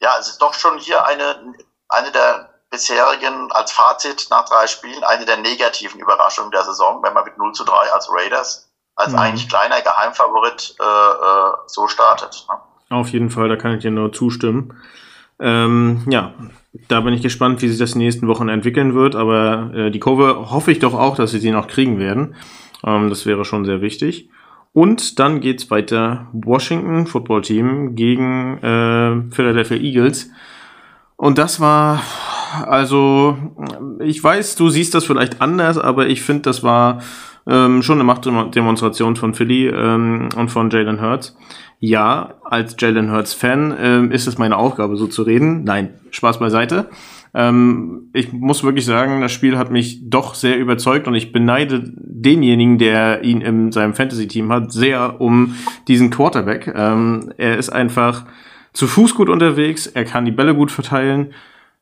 [0.00, 1.54] ja, es ist doch schon hier eine
[1.92, 7.14] eine der bisherigen als Fazit nach drei Spielen eine der negativen Überraschungen der Saison, wenn
[7.14, 9.18] man mit 0 zu 3 als Raiders, als mhm.
[9.18, 12.46] eigentlich kleiner Geheimfavorit äh, äh, so startet.
[12.48, 12.56] Ne?
[12.96, 14.74] Auf jeden Fall, da kann ich dir nur zustimmen.
[15.38, 16.34] Ähm, ja,
[16.88, 19.90] da bin ich gespannt, wie sich das in den nächsten Wochen entwickeln wird, aber äh,
[19.90, 22.34] die Kurve hoffe ich doch auch, dass sie sie noch kriegen werden.
[22.84, 24.30] Ähm, das wäre schon sehr wichtig.
[24.72, 26.28] Und dann geht's weiter.
[26.32, 30.30] Washington Football Team gegen äh, Philadelphia Eagles.
[31.16, 32.02] Und das war
[32.66, 33.36] also
[34.00, 37.00] ich weiß, du siehst das vielleicht anders, aber ich finde, das war
[37.46, 41.36] ähm, schon eine Machtdemonstration von Philly ähm, und von Jalen Hurts.
[41.80, 45.64] Ja, als Jalen Hurts-Fan ähm, ist es meine Aufgabe, so zu reden.
[45.64, 46.88] Nein, Spaß beiseite.
[47.34, 51.82] Ähm, ich muss wirklich sagen, das Spiel hat mich doch sehr überzeugt und ich beneide
[51.96, 55.56] denjenigen, der ihn in seinem Fantasy-Team hat, sehr um
[55.88, 56.72] diesen Quarterback.
[56.74, 58.26] Ähm, er ist einfach
[58.72, 61.32] zu Fuß gut unterwegs, er kann die Bälle gut verteilen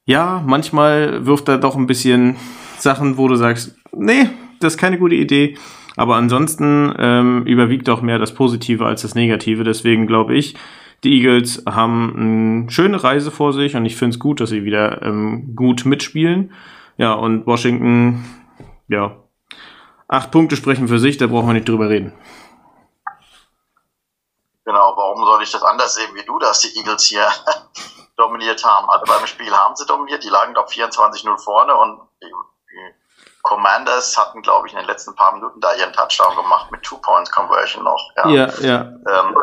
[0.04, 2.36] ja, manchmal wirft er doch ein bisschen
[2.78, 4.28] Sachen, wo du sagst, nee,
[4.60, 5.56] das ist keine gute Idee.
[5.96, 9.64] Aber ansonsten ähm, überwiegt auch mehr das Positive als das Negative.
[9.64, 10.56] Deswegen glaube ich,
[11.04, 14.64] die Eagles haben eine schöne Reise vor sich und ich finde es gut, dass sie
[14.64, 16.52] wieder ähm, gut mitspielen.
[16.96, 18.24] Ja, und Washington,
[18.88, 19.16] ja,
[20.08, 22.12] acht Punkte sprechen für sich, da brauchen wir nicht drüber reden.
[24.64, 27.26] Genau, warum soll ich das anders sehen wie du, dass die Eagles hier
[28.20, 28.88] dominiert haben?
[28.90, 32.30] Also beim Spiel haben sie dominiert, die lagen doch 24-0 vorne und die,
[33.42, 37.84] Commanders hatten, glaube ich, in den letzten paar Minuten da ihren Touchdown gemacht mit Two-Points-Conversion
[37.84, 38.12] noch.
[38.16, 38.48] Ja, ja.
[38.60, 38.80] ja.
[38.80, 39.36] Ähm,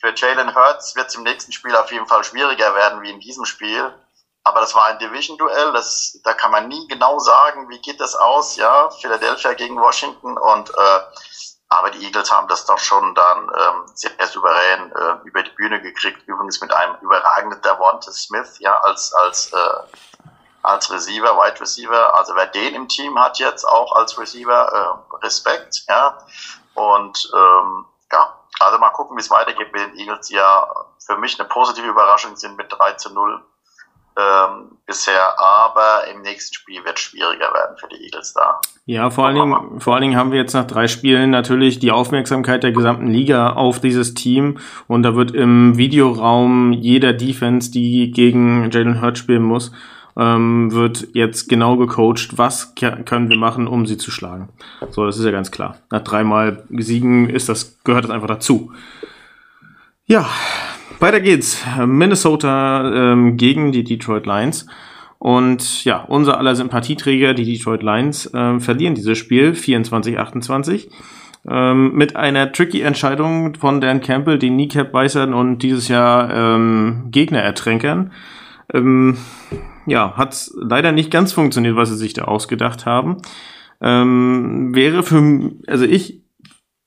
[0.00, 3.20] für Jalen Hurts wird es im nächsten Spiel auf jeden Fall schwieriger werden wie in
[3.20, 3.92] diesem Spiel.
[4.44, 5.74] Aber das war ein Division-Duell,
[6.24, 10.70] da kann man nie genau sagen, wie geht das aus, ja, Philadelphia gegen Washington und
[10.70, 11.00] äh,
[11.68, 15.82] aber die Eagles haben das doch schon dann ähm, sehr souverän äh, über die Bühne
[15.82, 20.28] gekriegt, übrigens mit einem überragenden Davante Smith, ja, als, als, äh,
[20.62, 22.14] als Receiver, Wide Receiver.
[22.14, 26.18] Also wer den im Team hat jetzt auch als Receiver, äh, Respekt, ja.
[26.74, 31.18] Und ähm, ja, also mal gucken, wie es weitergeht mit den Eagles, die ja für
[31.18, 33.44] mich eine positive Überraschung sind mit 3 zu 0
[34.18, 38.60] ähm, bisher, aber im nächsten Spiel wird es schwieriger werden für die Eagles da.
[38.86, 41.92] Ja, vor allen, Dingen, vor allen Dingen haben wir jetzt nach drei Spielen natürlich die
[41.92, 48.10] Aufmerksamkeit der gesamten Liga auf dieses Team und da wird im Videoraum jeder Defense, die
[48.10, 49.72] gegen Jalen Hurts spielen muss,
[50.16, 54.48] ähm, wird jetzt genau gecoacht, was können wir machen, um sie zu schlagen.
[54.90, 55.76] So, das ist ja ganz klar.
[55.90, 58.72] Nach dreimal Siegen ist das, gehört das einfach dazu.
[60.06, 60.26] Ja,
[61.00, 61.64] weiter geht's.
[61.86, 64.66] Minnesota ähm, gegen die Detroit Lions.
[65.18, 70.88] Und ja, unser aller Sympathieträger, die Detroit Lions, äh, verlieren dieses Spiel 24-28
[71.48, 77.08] ähm, mit einer tricky Entscheidung von Dan Campbell, den Kneecap beißern und dieses Jahr ähm,
[77.10, 78.12] Gegner ertränkern.
[78.72, 79.16] Ähm,
[79.86, 83.16] ja, hat leider nicht ganz funktioniert, was sie sich da ausgedacht haben.
[83.80, 86.20] Ähm, wäre für, also ich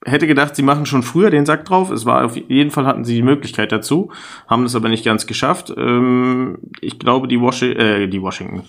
[0.05, 1.91] hätte gedacht, sie machen schon früher den Sack drauf.
[1.91, 4.11] Es war auf jeden Fall hatten sie die Möglichkeit dazu,
[4.47, 5.73] haben es aber nicht ganz geschafft.
[5.75, 8.63] Ähm, ich glaube, die, Washi äh, die Washington,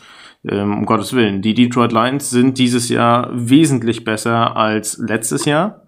[0.49, 5.83] ähm, um Gottes Willen, die Detroit Lions sind dieses Jahr wesentlich besser als letztes Jahr.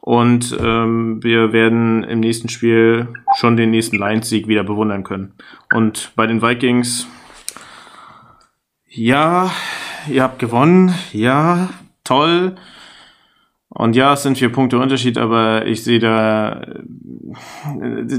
[0.00, 5.32] Und ähm, wir werden im nächsten Spiel schon den nächsten Lions-Sieg wieder bewundern können.
[5.74, 7.08] Und bei den Vikings,
[8.88, 9.50] ja,
[10.08, 11.70] ihr habt gewonnen, ja,
[12.04, 12.54] toll.
[13.78, 16.62] Und ja, es sind vier Punkte Unterschied, aber ich sehe da,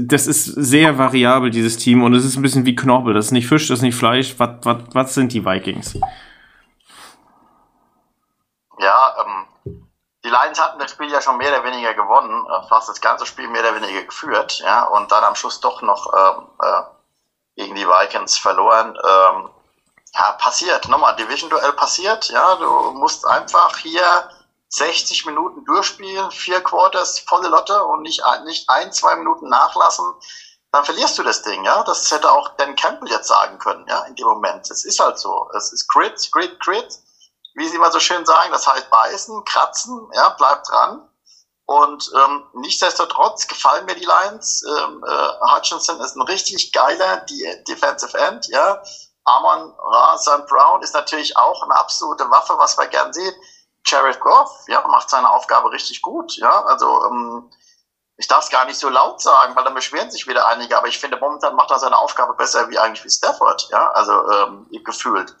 [0.06, 3.12] das ist sehr variabel, dieses Team, und es ist ein bisschen wie Knorpel.
[3.12, 4.36] Das ist nicht Fisch, das ist nicht Fleisch.
[4.38, 5.98] Was, was, was sind die Vikings?
[8.78, 9.74] Ja, ähm,
[10.24, 13.26] die Lions hatten das Spiel ja schon mehr oder weniger gewonnen, äh, fast das ganze
[13.26, 17.74] Spiel mehr oder weniger geführt, ja, und dann am Schluss doch noch ähm, äh, gegen
[17.74, 18.90] die Vikings verloren.
[18.90, 19.48] Ähm,
[20.14, 24.04] ja, passiert, nochmal, Division-Duell passiert, ja, du musst einfach hier
[24.70, 30.04] 60 Minuten durchspielen, vier Quarters, volle Lotte und nicht, nicht ein, zwei Minuten nachlassen,
[30.72, 31.82] dann verlierst du das Ding, ja.
[31.84, 34.70] Das hätte auch Dan Campbell jetzt sagen können, ja, in dem Moment.
[34.70, 35.50] Es ist halt so.
[35.56, 36.98] Es ist Grit, Grit, Grit.
[37.54, 41.08] Wie sie immer so schön sagen, das heißt beißen, kratzen, ja, bleib dran.
[41.64, 44.62] Und ähm, nichtsdestotrotz gefallen mir die Lions.
[44.62, 48.82] Ähm, äh, Hutchinson ist ein richtig geiler die Defensive End, ja.
[49.24, 50.46] Amon Ra St.
[50.46, 53.34] Brown ist natürlich auch eine absolute Waffe, was wir gern sehen.
[53.90, 57.50] Jared Goff, ja, macht seine Aufgabe richtig gut, ja, also ähm,
[58.16, 60.88] ich darf es gar nicht so laut sagen, weil dann beschweren sich wieder einige, aber
[60.88, 64.66] ich finde, momentan macht er seine Aufgabe besser wie eigentlich wie Stafford, ja, also ähm,
[64.84, 65.34] gefühlt.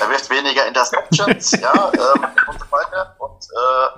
[0.00, 3.88] Er wirft weniger Interceptions, ja, ähm, und so weiter und äh,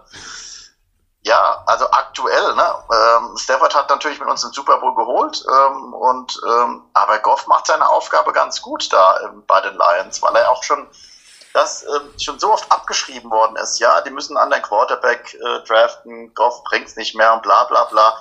[1.27, 2.75] ja, also aktuell, ne?
[2.93, 7.47] Ähm, Stafford hat natürlich mit uns den Super Bowl geholt, ähm, und ähm, aber Goff
[7.49, 10.89] macht seine Aufgabe ganz gut da ähm, bei den Lions, weil er auch schon
[11.57, 13.79] das ähm, schon so oft abgeschrieben worden ist.
[13.81, 17.85] Ja, die müssen einen anderen Quarterback äh, draften, Goff bringt's nicht mehr und bla bla
[17.85, 18.19] bla.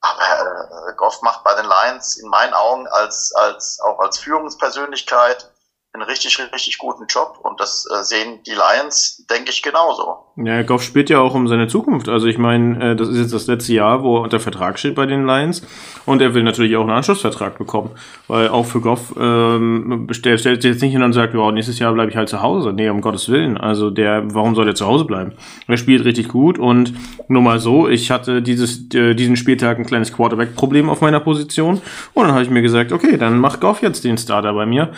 [0.00, 5.48] Aber äh, Goff macht bei den Lions in meinen Augen als, als auch als Führungspersönlichkeit
[5.92, 10.26] einen richtig, richtig guten Job und das äh, sehen die Lions, denke ich, genauso.
[10.36, 12.08] Ja, Goff spielt ja auch um seine Zukunft.
[12.08, 14.96] Also ich meine, äh, das ist jetzt das letzte Jahr, wo er unter Vertrag steht
[14.96, 15.62] bei den Lions
[16.06, 17.90] und er will natürlich auch einen Anschlussvertrag bekommen,
[18.28, 21.78] weil auch für Goff ähm, stellt, stellt sich jetzt nicht hin und sagt, ja, nächstes
[21.78, 22.72] Jahr bleibe ich halt zu Hause.
[22.72, 23.58] Nee, um Gottes Willen.
[23.58, 25.32] Also der, warum soll er zu Hause bleiben?
[25.66, 26.94] Er spielt richtig gut und
[27.28, 31.80] nur mal so, ich hatte dieses, äh, diesen Spieltag ein kleines Quarterback-Problem auf meiner Position
[32.14, 34.92] und dann habe ich mir gesagt, okay, dann mach Goff jetzt den Starter bei mir.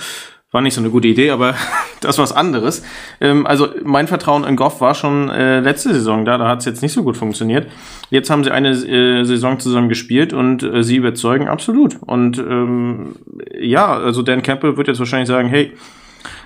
[0.50, 1.54] War nicht so eine gute Idee, aber
[2.00, 2.82] das was anderes.
[3.20, 6.64] Ähm, also mein Vertrauen in Goff war schon äh, letzte Saison da, da hat es
[6.64, 7.70] jetzt nicht so gut funktioniert.
[8.11, 11.98] Jetzt haben sie eine äh, Saison zusammen gespielt und äh, sie überzeugen absolut.
[12.00, 13.16] Und ähm,
[13.61, 15.72] ja, also Dan Campbell wird jetzt wahrscheinlich sagen, hey,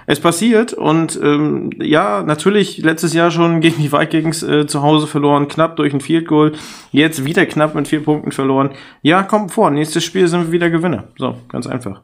[0.06, 5.06] es passiert und ähm, ja, natürlich letztes Jahr schon gegen die Vikings äh, zu Hause
[5.06, 6.52] verloren, knapp durch ein Field Goal,
[6.90, 8.70] jetzt wieder knapp mit vier Punkten verloren.
[9.02, 11.04] Ja, kommt vor, nächstes Spiel sind wir wieder Gewinner.
[11.18, 12.02] So, ganz einfach.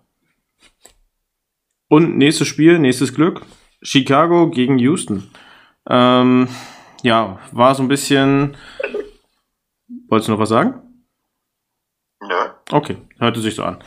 [1.89, 3.43] Und nächstes Spiel, nächstes Glück,
[3.83, 5.31] Chicago gegen Houston.
[5.89, 6.49] Ähm,
[7.03, 8.57] ja, war so ein bisschen.
[10.09, 10.75] Wolltest du noch was sagen?
[12.21, 12.35] Nö.
[12.71, 13.79] Okay, hörte sich so an.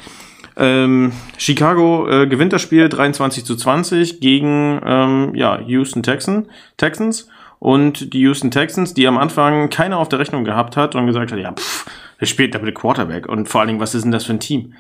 [0.57, 7.29] Ähm, Chicago äh, gewinnt das Spiel 23 zu 20 gegen ähm, ja, Houston Texan, Texans.
[7.61, 11.31] Und die Houston Texans, die am Anfang keiner auf der Rechnung gehabt hat und gesagt
[11.31, 11.85] hat, ja, pff,
[12.17, 13.29] wer spielt mit Quarterback?
[13.29, 14.73] Und vor allen Dingen, was ist denn das für ein Team?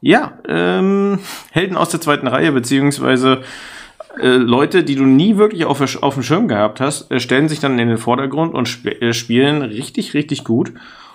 [0.00, 1.18] Ja, ähm,
[1.50, 3.42] Helden aus der zweiten Reihe, beziehungsweise
[4.20, 7.58] äh, Leute, die du nie wirklich auf, auf dem Schirm gehabt hast, äh, stellen sich
[7.58, 10.72] dann in den Vordergrund und sp äh, spielen richtig, richtig gut.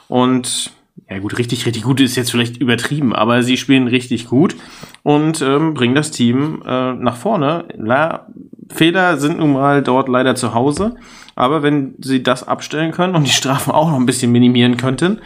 [0.09, 0.73] Und
[1.09, 4.55] ja gut, richtig, richtig gut ist jetzt vielleicht übertrieben, aber sie spielen richtig gut
[5.03, 7.65] und ähm, bringen das Team äh, nach vorne.
[7.75, 8.27] La
[8.69, 10.95] Fehler sind nun mal dort leider zu Hause,
[11.35, 15.19] aber wenn sie das abstellen können und die Strafen auch noch ein bisschen minimieren könnten,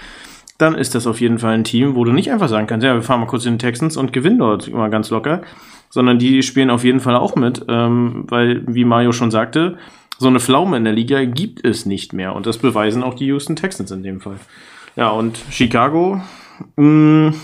[0.58, 2.96] dann ist das auf jeden Fall ein Team, wo du nicht einfach sagen kannst, ja,
[2.96, 5.42] wir fahren mal kurz in den Texans und gewinnen dort immer ganz locker,
[5.90, 9.78] sondern die spielen auf jeden Fall auch mit, ähm, weil, wie Mario schon sagte,
[10.18, 13.28] so eine Pflaume in der Liga gibt es nicht mehr und das beweisen auch die
[13.28, 14.38] Houston Texans in dem Fall.
[14.98, 16.20] Ja, und Chicago,
[16.76, 17.42] mh, mm,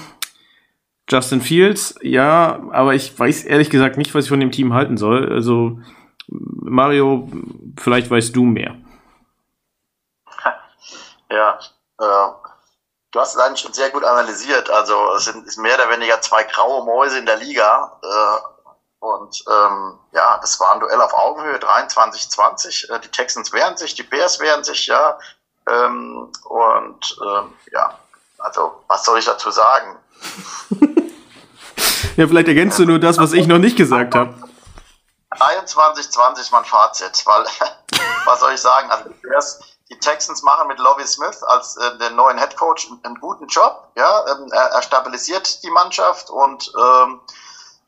[1.08, 4.98] Justin Fields, ja, aber ich weiß ehrlich gesagt nicht, was ich von dem Team halten
[4.98, 5.32] soll.
[5.32, 5.80] Also,
[6.28, 7.30] Mario,
[7.80, 8.76] vielleicht weißt du mehr.
[11.30, 11.60] Ja,
[12.00, 12.32] äh,
[13.12, 14.70] du hast es eigentlich schon sehr gut analysiert.
[14.70, 18.00] Also, es sind mehr oder weniger zwei graue Mäuse in der Liga.
[18.04, 18.66] Äh,
[19.00, 22.92] und ähm, ja, das war ein Duell auf Augenhöhe, 23-20.
[22.92, 25.18] Äh, die Texans wehren sich, die Bears wehren sich, ja.
[25.70, 27.98] Ähm, und ähm, ja,
[28.40, 29.98] also was soll ich dazu sagen?
[32.18, 34.34] ja, vielleicht ergänzt du nur das, was ich noch nicht gesagt habe.
[35.38, 37.46] 23, 20 mein Fazit, weil
[38.26, 38.90] was soll ich sagen?
[38.92, 39.10] Also
[39.90, 43.90] die Texans machen mit Lovie Smith als äh, den neuen Head Coach einen guten Job.
[43.96, 47.20] Ja, ähm, er, er, stabilisiert die Mannschaft und ähm,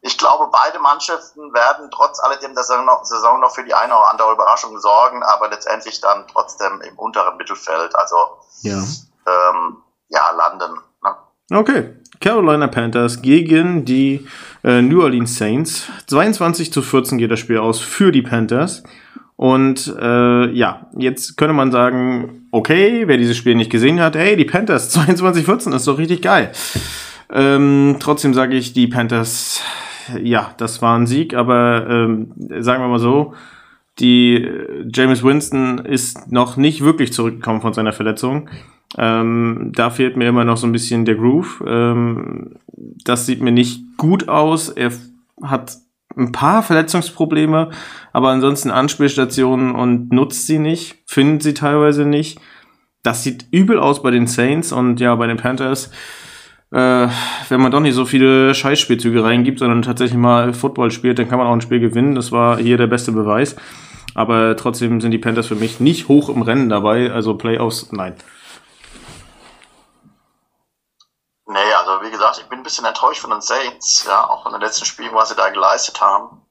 [0.06, 4.34] ich glaube, beide Mannschaften werden trotz alledem der Saison noch, für die eine oder andere
[4.34, 8.16] Überraschung sorgen, aber letztendlich dann trotzdem im unteren Mittelfeld, also
[8.62, 9.78] ja, ähm,
[10.10, 10.80] ja landen.
[11.04, 11.58] Ne?
[11.58, 11.96] Okay.
[12.22, 14.28] Carolina Panthers gegen die
[14.64, 15.88] äh, New Orleans Saints.
[16.06, 18.84] 22 zu 14 geht das Spiel aus für die Panthers.
[19.38, 24.38] Und äh, ja, jetzt könnte man sagen, okay, wer dieses Spiel nicht gesehen hat, hey,
[24.38, 26.52] die Panthers 22-14 ist doch richtig geil.
[27.32, 29.62] Ähm, trotzdem sage ich, die Panthers
[30.22, 33.34] ja, das war ein Sieg, aber ähm, sagen wir mal so,
[34.00, 38.50] die äh, James Winston ist noch nicht wirklich zurückgekommen von seiner Verletzung.
[38.98, 41.64] Ähm, da fehlt mir immer noch so ein bisschen der Groove.
[41.66, 42.56] Ähm,
[43.04, 44.70] das sieht mir nicht gut aus.
[44.70, 44.92] Er
[45.42, 45.78] hat
[46.16, 47.72] ein paar Verletzungsprobleme,
[48.14, 52.40] aber ansonsten Anspielstationen und nutzt sie nicht, findet sie teilweise nicht.
[53.04, 55.92] Das sieht übel aus bei den Saints und ja, bei den Panthers
[56.76, 57.08] äh,
[57.48, 61.40] wenn man doch nicht so viele Scheißspielzüge reingibt, sondern tatsächlich mal Football spielt, dann kann
[61.40, 62.16] man auch ein Spiel gewinnen.
[62.16, 63.56] Das war hier der beste Beweis.
[64.14, 67.12] Aber trotzdem sind die Panthers für mich nicht hoch im Rennen dabei.
[67.12, 68.18] Also Playoffs, nein.
[71.46, 74.52] Nee, also wie gesagt, ich bin ein bisschen enttäuscht von den Saints, ja, auch von
[74.52, 76.42] den letzten Spielen, was sie da geleistet haben.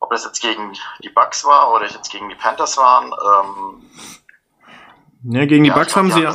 [0.00, 0.72] Ob das jetzt gegen
[1.04, 3.12] die Bucks war oder jetzt gegen die Panthers waren.
[3.12, 3.82] Ähm,
[5.32, 6.34] ja, gegen die ja, Bucks haben sie ja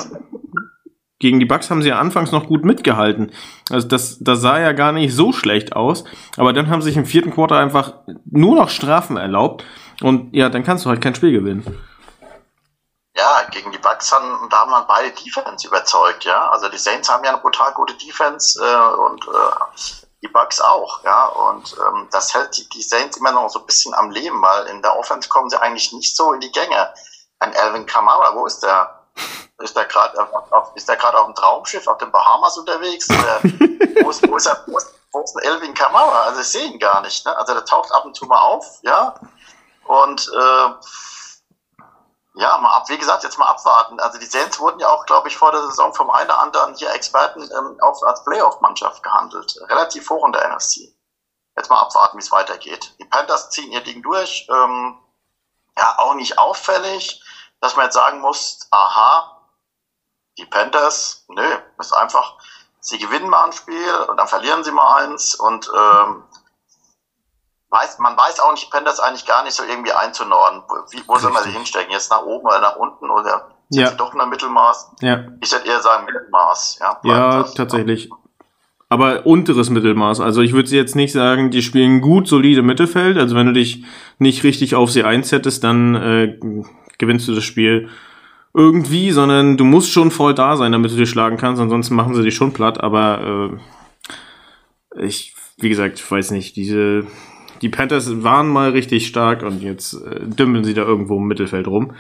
[1.26, 3.32] gegen die Bucks haben sie ja anfangs noch gut mitgehalten.
[3.72, 6.04] Also das, das sah ja gar nicht so schlecht aus.
[6.38, 7.94] Aber dann haben sich im vierten Quarter einfach
[8.26, 9.64] nur noch Strafen erlaubt.
[10.04, 11.84] Und ja, dann kannst du halt kein Spiel gewinnen.
[13.18, 16.52] Ja, gegen die Bucks haben, da haben dann beide Defense überzeugt, ja.
[16.52, 21.04] Also die Saints haben ja eine brutal gute Defense äh, und äh, die Bucks auch,
[21.06, 21.26] ja.
[21.26, 24.68] Und ähm, das hält die, die Saints immer noch so ein bisschen am Leben, weil
[24.68, 26.94] in der Offense kommen sie eigentlich nicht so in die Gänge.
[27.40, 28.95] Ein Alvin Kamara, wo ist der?
[29.60, 30.20] Ist der gerade
[30.52, 33.10] auf, ist gerade auf dem Traumschiff auf den Bahamas unterwegs?
[33.10, 33.40] Oder
[34.04, 36.24] wo, ist, wo, ist er, wo, ist, wo ist ein Elvin Kamara?
[36.24, 37.26] Also ich sehe ihn gar nicht.
[37.26, 37.36] Ne?
[37.38, 39.16] Also der taucht ab und zu mal auf, ja.
[39.86, 40.70] Und äh,
[42.38, 44.00] ja, mal ab, wie gesagt, jetzt mal abwarten.
[44.02, 46.76] Also die Saints wurden ja auch, glaube ich, vor der Saison vom einen oder anderen
[46.76, 49.56] hier Experten ähm, auch als Playoff-Mannschaft gehandelt.
[49.70, 50.94] Relativ hoch in der NFC.
[51.56, 52.94] Jetzt mal abwarten, wie es weitergeht.
[53.00, 54.48] Die Panthers ziehen ihr Ding durch.
[54.50, 55.00] Ähm,
[55.78, 57.22] ja, auch nicht auffällig
[57.62, 59.42] dass man jetzt sagen muss, aha,
[60.38, 61.44] die Panthers, nö,
[61.80, 62.38] ist einfach,
[62.80, 66.24] sie gewinnen mal ein Spiel und dann verlieren sie mal eins und ähm,
[67.70, 70.64] weiß, man weiß auch nicht, Panthers eigentlich gar nicht so irgendwie einzunorden.
[70.92, 71.92] Wie, wo soll man sie hinstecken?
[71.92, 73.90] Jetzt nach oben oder nach unten oder sind ja.
[73.90, 74.92] sie doch in der Mittelmaß?
[75.02, 75.26] Ja.
[75.42, 76.80] Ich würde eher sagen Mittelmaß.
[76.80, 78.10] Ja, ja tatsächlich.
[78.90, 80.20] aber unteres Mittelmaß.
[80.20, 83.18] Also ich würde jetzt nicht sagen, die spielen gut, solide Mittelfeld.
[83.18, 83.86] Also wenn du dich
[84.20, 86.40] nicht richtig auf sie einsettest, dann äh,
[86.98, 87.90] gewinnst du das Spiel
[88.54, 91.62] irgendwie, sondern du musst schon voll da sein, damit du dich schlagen kannst.
[91.62, 92.82] Ansonsten machen sie dich schon platt.
[92.82, 93.60] Aber
[94.96, 97.06] äh, ich, wie gesagt, ich weiß nicht, diese
[97.62, 101.68] die Panthers waren mal richtig stark und jetzt äh, dümpeln sie da irgendwo im Mittelfeld
[101.68, 101.94] rum.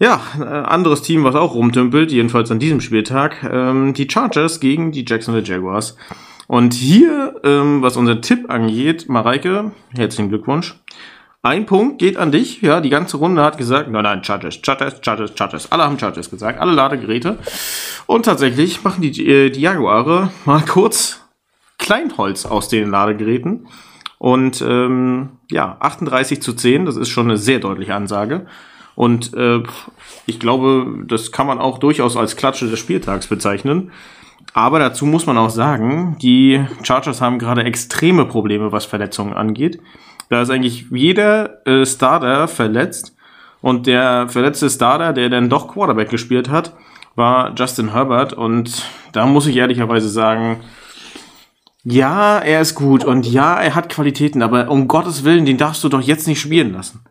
[0.00, 4.92] Ja, äh, anderes Team, was auch rumtümpelt, jedenfalls an diesem Spieltag, ähm, die Chargers gegen
[4.92, 5.96] die Jacksonville Jaguars.
[6.46, 10.74] Und hier, ähm, was unser Tipp angeht, Mareike, herzlichen Glückwunsch.
[11.44, 12.62] Ein Punkt geht an dich.
[12.62, 15.70] Ja, die ganze Runde hat gesagt, nein, nein, Chargers, Chargers, Chargers, Chargers.
[15.70, 17.36] Alle haben Chargers gesagt, alle Ladegeräte.
[18.06, 21.20] Und tatsächlich machen die, äh, die Jaguare mal kurz
[21.76, 23.66] Kleinholz aus den Ladegeräten.
[24.16, 28.46] Und ähm, ja, 38 zu 10, das ist schon eine sehr deutliche Ansage.
[28.94, 29.62] Und äh,
[30.24, 33.92] ich glaube, das kann man auch durchaus als Klatsche des Spieltags bezeichnen.
[34.54, 39.78] Aber dazu muss man auch sagen, die Chargers haben gerade extreme Probleme, was Verletzungen angeht.
[40.30, 43.14] Da ist eigentlich jeder äh, Starter verletzt.
[43.60, 46.72] Und der verletzte Starter, der dann doch Quarterback gespielt hat,
[47.14, 48.32] war Justin Herbert.
[48.32, 50.62] Und da muss ich ehrlicherweise sagen,
[51.84, 55.84] ja, er ist gut und ja, er hat Qualitäten, aber um Gottes Willen, den darfst
[55.84, 57.04] du doch jetzt nicht spielen lassen.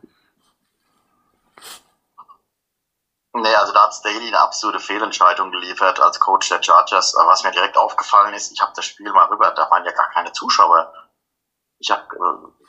[3.36, 7.16] Nee, also da hat Staley eine absolute Fehlentscheidung geliefert als Coach der Chargers.
[7.16, 10.10] Was mir direkt aufgefallen ist, ich habe das Spiel mal rüber, da waren ja gar
[10.10, 10.92] keine Zuschauer.
[11.80, 12.63] Ich habe äh,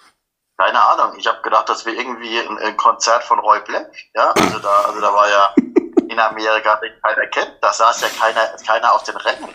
[0.56, 3.90] keine Ahnung, ich habe gedacht, das wäre irgendwie ein, ein, Konzert von Roy Black.
[4.14, 5.54] Ja, also da, also da war ja
[6.08, 9.54] in Amerika keiner kennt, da saß ja keiner, keiner auf den Rängen.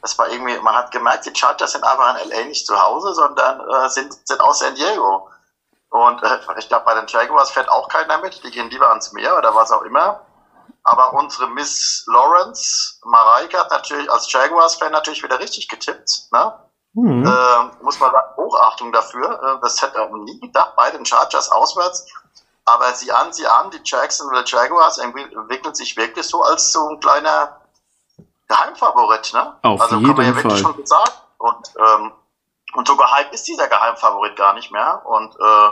[0.00, 3.12] Das war irgendwie, man hat gemerkt, die Chargers sind einfach in LA nicht zu Hause,
[3.12, 5.28] sondern äh, sind, sind aus San Diego.
[5.90, 9.12] Und äh, ich glaube, bei den Jaguars fährt auch keiner mit, die gehen lieber ans
[9.12, 10.24] Meer oder was auch immer.
[10.84, 16.32] Aber unsere Miss Lawrence, Mareike, hat natürlich als Jaguars-Fan natürlich wieder richtig getippt.
[16.32, 16.52] Ne?
[16.92, 17.24] Mhm.
[17.24, 19.30] Äh, muss man sagen, Hochachtung dafür.
[19.30, 22.06] Äh, das hätte man nie gedacht bei den Chargers auswärts.
[22.64, 27.00] Aber sie an, sie an, die Jacksonville Jaguars entwickeln sich wirklich so als so ein
[27.00, 27.60] kleiner
[28.48, 29.56] Geheimfavorit, ne?
[29.62, 30.74] Auf also jeden kann man ja wirklich Fall.
[30.74, 31.10] schon sagen.
[31.38, 32.12] Und, ähm,
[32.74, 35.02] und so geheim ist dieser Geheimfavorit gar nicht mehr.
[35.06, 35.70] Und äh,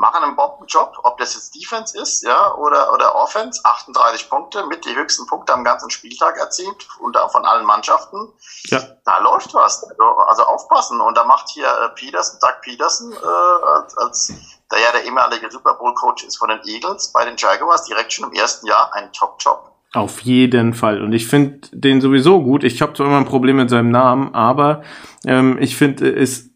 [0.00, 4.86] machen einen Bombenjob, ob das jetzt Defense ist, ja, oder, oder Offense, 38 Punkte mit
[4.86, 8.16] die höchsten Punkte am ganzen Spieltag erzielt und von allen Mannschaften.
[8.64, 8.80] Ja.
[9.04, 9.86] Da läuft was.
[10.26, 11.00] Also, aufpassen.
[11.02, 14.32] Und da macht hier äh, Peterson, Doug Peterson, äh, als, als
[14.72, 18.12] der ja der ehemalige Super Bowl Coach ist von den Eagles bei den Jaguars, direkt
[18.12, 19.70] schon im ersten Jahr einen Top-Job.
[19.92, 21.02] Auf jeden Fall.
[21.02, 22.64] Und ich finde den sowieso gut.
[22.64, 24.82] Ich habe zwar immer ein Problem mit seinem Namen, aber
[25.26, 26.49] ähm, ich finde, ist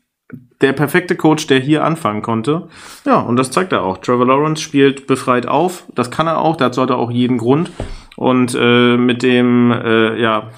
[0.64, 2.68] der perfekte Coach, der hier anfangen konnte.
[3.04, 3.98] Ja, und das zeigt er auch.
[3.98, 5.84] Trevor Lawrence spielt befreit auf.
[5.94, 6.56] Das kann er auch.
[6.56, 7.70] Dazu hat er auch jeden Grund.
[8.16, 10.48] Und äh, mit dem, äh, ja,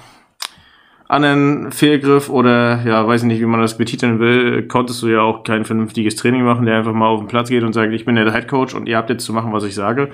[1.09, 5.21] anderen Fehlgriff oder ja, weiß ich nicht, wie man das betiteln will, konntest du ja
[5.21, 8.05] auch kein vernünftiges Training machen, der einfach mal auf den Platz geht und sagt, ich
[8.05, 10.09] bin der Head Coach und ihr habt jetzt zu machen, was ich sage.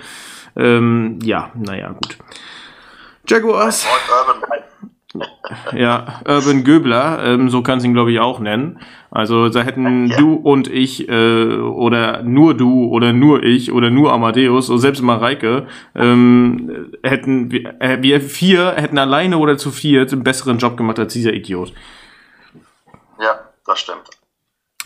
[0.55, 2.17] Ähm, ja, naja, gut.
[3.27, 3.87] Jaguars.
[5.75, 8.79] Ja, Urban Göbler, ähm, so kannst du ihn glaube ich auch nennen.
[9.11, 10.17] Also da hätten ja.
[10.17, 15.03] du und ich äh, oder nur du oder nur ich oder nur Amadeus oder selbst
[15.03, 20.97] Mareike ähm, hätten äh, wir vier hätten alleine oder zu viert einen besseren Job gemacht
[20.97, 21.73] als dieser Idiot.
[23.19, 24.09] Ja, das stimmt.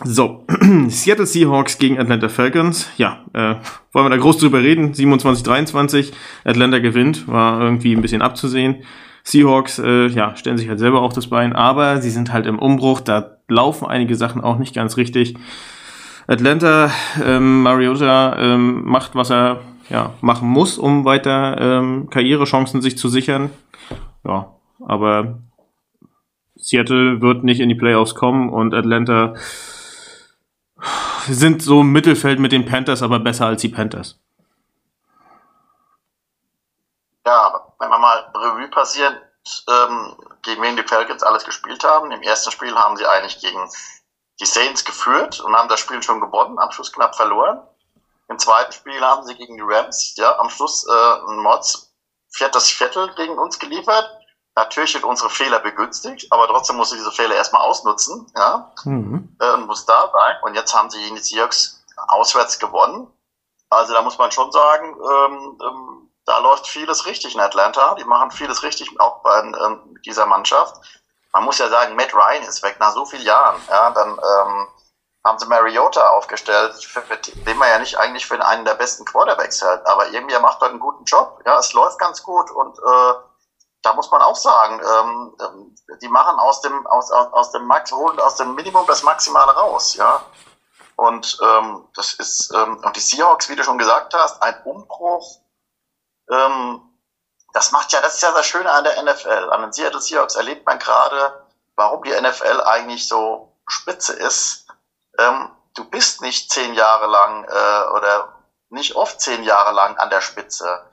[0.03, 0.45] So,
[0.89, 2.87] Seattle Seahawks gegen Atlanta Falcons.
[2.97, 3.55] Ja, äh,
[3.93, 4.93] wollen wir da groß drüber reden?
[4.93, 6.11] 27-23,
[6.43, 8.83] Atlanta gewinnt, war irgendwie ein bisschen abzusehen.
[9.27, 12.59] Seahawks, äh, ja, stellen sich halt selber auch das Bein, aber sie sind halt im
[12.59, 15.35] Umbruch, da laufen einige Sachen auch nicht ganz richtig.
[16.27, 19.59] Atlanta, ähm, Mariota ähm, macht, was er
[19.89, 23.49] ja, machen muss, um weiter ähm, Karrierechancen sich zu sichern.
[24.25, 25.39] Ja, aber
[26.55, 29.33] Seattle wird nicht in die Playoffs kommen und Atlanta
[31.27, 34.21] sind so im Mittelfeld mit den Panthers, aber besser als die Panthers.
[37.97, 39.17] Ja, wenn wir mal Revue passieren,
[39.69, 42.11] ähm, gegen wen die Falcons alles gespielt haben.
[42.11, 43.69] Im ersten Spiel haben sie eigentlich gegen
[44.39, 47.61] die Saints geführt und haben das Spiel schon gewonnen, am Schluss knapp verloren.
[48.29, 51.93] Im zweiten Spiel haben sie gegen die Rams, ja, am Schluss äh, ein Mods
[52.29, 54.09] viertes Viertel gegen uns geliefert
[54.57, 59.35] natürlich sind unsere Fehler begünstigt, aber trotzdem musst du diese Fehler erstmal ausnutzen, ja, mhm.
[59.39, 60.35] äh, und muss da sein.
[60.41, 63.07] Und jetzt haben sie die Seahawks auswärts gewonnen.
[63.69, 67.95] Also da muss man schon sagen, ähm, ähm, da läuft vieles richtig in Atlanta.
[67.95, 70.75] Die machen vieles richtig auch bei ähm, dieser Mannschaft.
[71.33, 73.61] Man muss ja sagen, Matt Ryan ist weg nach so vielen Jahren.
[73.69, 74.67] Ja, dann ähm,
[75.23, 79.05] haben sie Mariota aufgestellt, für, für, den man ja nicht eigentlich für einen der besten
[79.05, 79.85] Quarterbacks hält.
[79.87, 81.41] Aber irgendwie er macht dort einen guten Job.
[81.45, 83.13] Ja, es läuft ganz gut und äh,
[83.81, 87.65] da muss man auch sagen, ähm, ähm, die machen aus dem, aus, aus, aus dem
[87.65, 90.21] Max, holen aus dem Minimum das Maximale raus, ja.
[90.97, 95.39] Und ähm, das ist, ähm, und die Seahawks, wie du schon gesagt hast, ein Umbruch,
[96.31, 96.81] ähm,
[97.53, 99.49] das macht ja, das ist ja das Schöne an der NFL.
[99.51, 104.67] An den Seattle Seahawks erlebt man gerade, warum die NFL eigentlich so spitze ist.
[105.17, 108.35] Ähm, du bist nicht zehn Jahre lang äh, oder
[108.69, 110.87] nicht oft zehn Jahre lang an der Spitze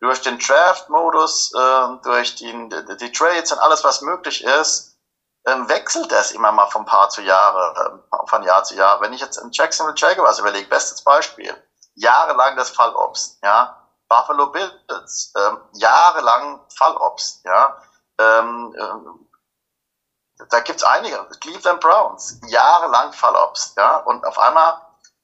[0.00, 2.68] durch den Draft-Modus, äh, durch die,
[3.00, 4.98] die, Trades und alles, was möglich ist,
[5.44, 9.00] äh, wechselt das immer mal von Paar zu Jahre, äh, von Jahr zu Jahr.
[9.00, 11.54] Wenn ich jetzt in Jacksonville Jaguars überlege, bestes Beispiel,
[11.94, 17.76] jahrelang das Fallobst, ja, Buffalo Bills, ähm, jahrelang Fallobst, ja,
[18.18, 24.80] ähm, äh, da gibt's einige, Cleveland Browns, jahrelang Fallobst, ja, und auf einmal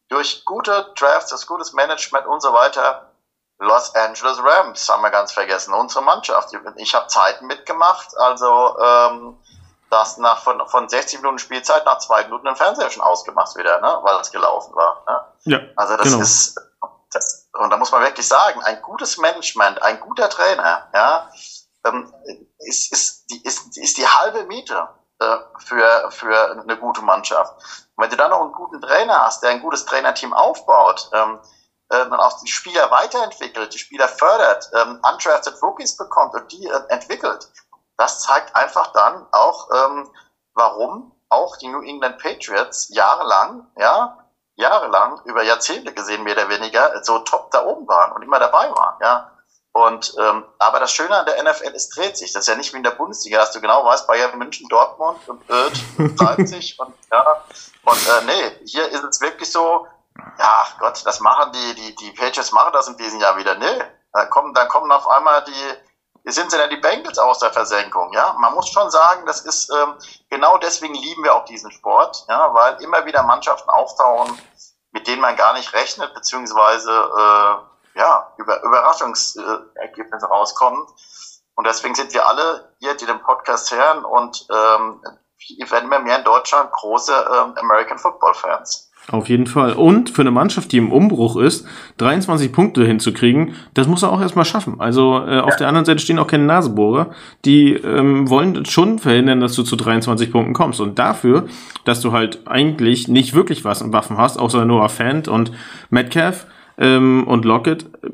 [0.08, 3.12] durch gute Drafts, das gutes Management und so weiter
[3.62, 6.52] Los Angeles Rams haben wir ganz vergessen, unsere Mannschaft.
[6.76, 9.38] Ich habe Zeiten mitgemacht, also ähm,
[9.88, 13.80] dass nach von, von 60 Minuten Spielzeit nach zwei Minuten im Fernseher schon ausgemacht wieder,
[13.80, 13.98] ne?
[14.02, 15.04] weil es gelaufen war.
[15.06, 15.52] Ne?
[15.52, 16.22] Ja, also das genau.
[16.22, 16.60] ist
[17.12, 21.30] das, und da muss man wirklich sagen, ein gutes Management, ein guter Trainer, ja,
[21.84, 22.12] ähm,
[22.58, 24.88] ist, ist, die, ist, ist die halbe Miete
[25.20, 27.54] äh, für, für eine gute Mannschaft.
[27.94, 31.40] Und wenn du dann noch einen guten Trainer hast, der ein gutes Trainerteam aufbaut, ähm,
[31.90, 36.66] äh, man auch die Spieler weiterentwickelt, die Spieler fördert, ähm, undrafted Rookies bekommt und die
[36.66, 37.48] äh, entwickelt.
[37.98, 40.10] Das zeigt einfach dann auch, ähm,
[40.54, 44.21] warum auch die New England Patriots jahrelang, ja,
[44.56, 48.70] jahrelang, über Jahrzehnte gesehen, mehr oder weniger, so top da oben waren und immer dabei
[48.70, 49.32] waren, ja.
[49.72, 52.32] Und ähm, aber das Schöne an der NFL ist, dreht sich.
[52.32, 55.26] Das ist ja nicht wie in der Bundesliga, dass du genau weißt, Bayern München, Dortmund
[55.26, 55.72] und Öd,
[56.20, 57.42] Leipzig und ja.
[57.84, 59.86] Und äh, nee, hier ist es wirklich so,
[60.38, 63.54] ja, Gott, das machen die, die, die Patriots machen das in diesem Jahr wieder.
[63.54, 63.82] Nee,
[64.12, 65.74] dann kommen, dann kommen auf einmal die,
[66.30, 68.12] sind sie denn die Bengals aus der Versenkung?
[68.12, 69.94] Ja, man muss schon sagen, das ist ähm,
[70.30, 74.38] genau deswegen lieben wir auch diesen Sport, ja, weil immer wieder Mannschaften auftauchen,
[74.92, 80.86] mit denen man gar nicht rechnet, beziehungsweise äh, ja, über Überraschungsergebnisse rauskommen.
[81.54, 85.02] Und deswegen sind wir alle hier, die den Podcast hören und ähm,
[85.70, 88.91] werden immer mehr in Deutschland große ähm, American Football Fans.
[89.08, 89.72] Auf jeden Fall.
[89.72, 94.20] Und für eine Mannschaft, die im Umbruch ist, 23 Punkte hinzukriegen, das muss er auch
[94.20, 94.76] erstmal schaffen.
[94.78, 97.10] Also äh, auf der anderen Seite stehen auch keine Nasebohrer.
[97.44, 100.80] Die ähm, wollen schon verhindern, dass du zu 23 Punkten kommst.
[100.80, 101.46] Und dafür,
[101.84, 105.50] dass du halt eigentlich nicht wirklich was in Waffen hast, außer Noah Fant und
[105.90, 106.46] Metcalf,
[106.78, 108.08] ähm, und Lockett, äh,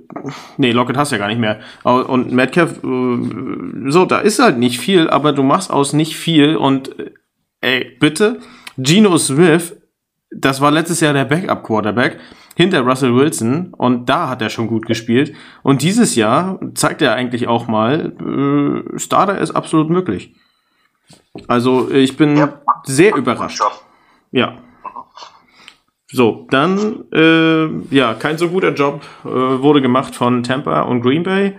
[0.57, 1.61] nee, Lockett hast du ja gar nicht mehr.
[1.85, 6.57] Und Metcalf, äh, so, da ist halt nicht viel, aber du machst aus nicht viel
[6.57, 7.13] und, äh,
[7.61, 8.41] ey, bitte,
[8.77, 9.78] Geno Smith
[10.31, 12.19] das war letztes Jahr der Backup-Quarterback
[12.57, 15.35] hinter Russell Wilson und da hat er schon gut gespielt.
[15.63, 20.35] Und dieses Jahr zeigt er eigentlich auch mal, äh, Starter ist absolut möglich.
[21.47, 22.61] Also ich bin ja.
[22.85, 23.63] sehr überrascht.
[24.33, 24.59] Ja.
[26.11, 31.23] So, dann, äh, ja, kein so guter Job äh, wurde gemacht von Tampa und Green
[31.23, 31.57] Bay.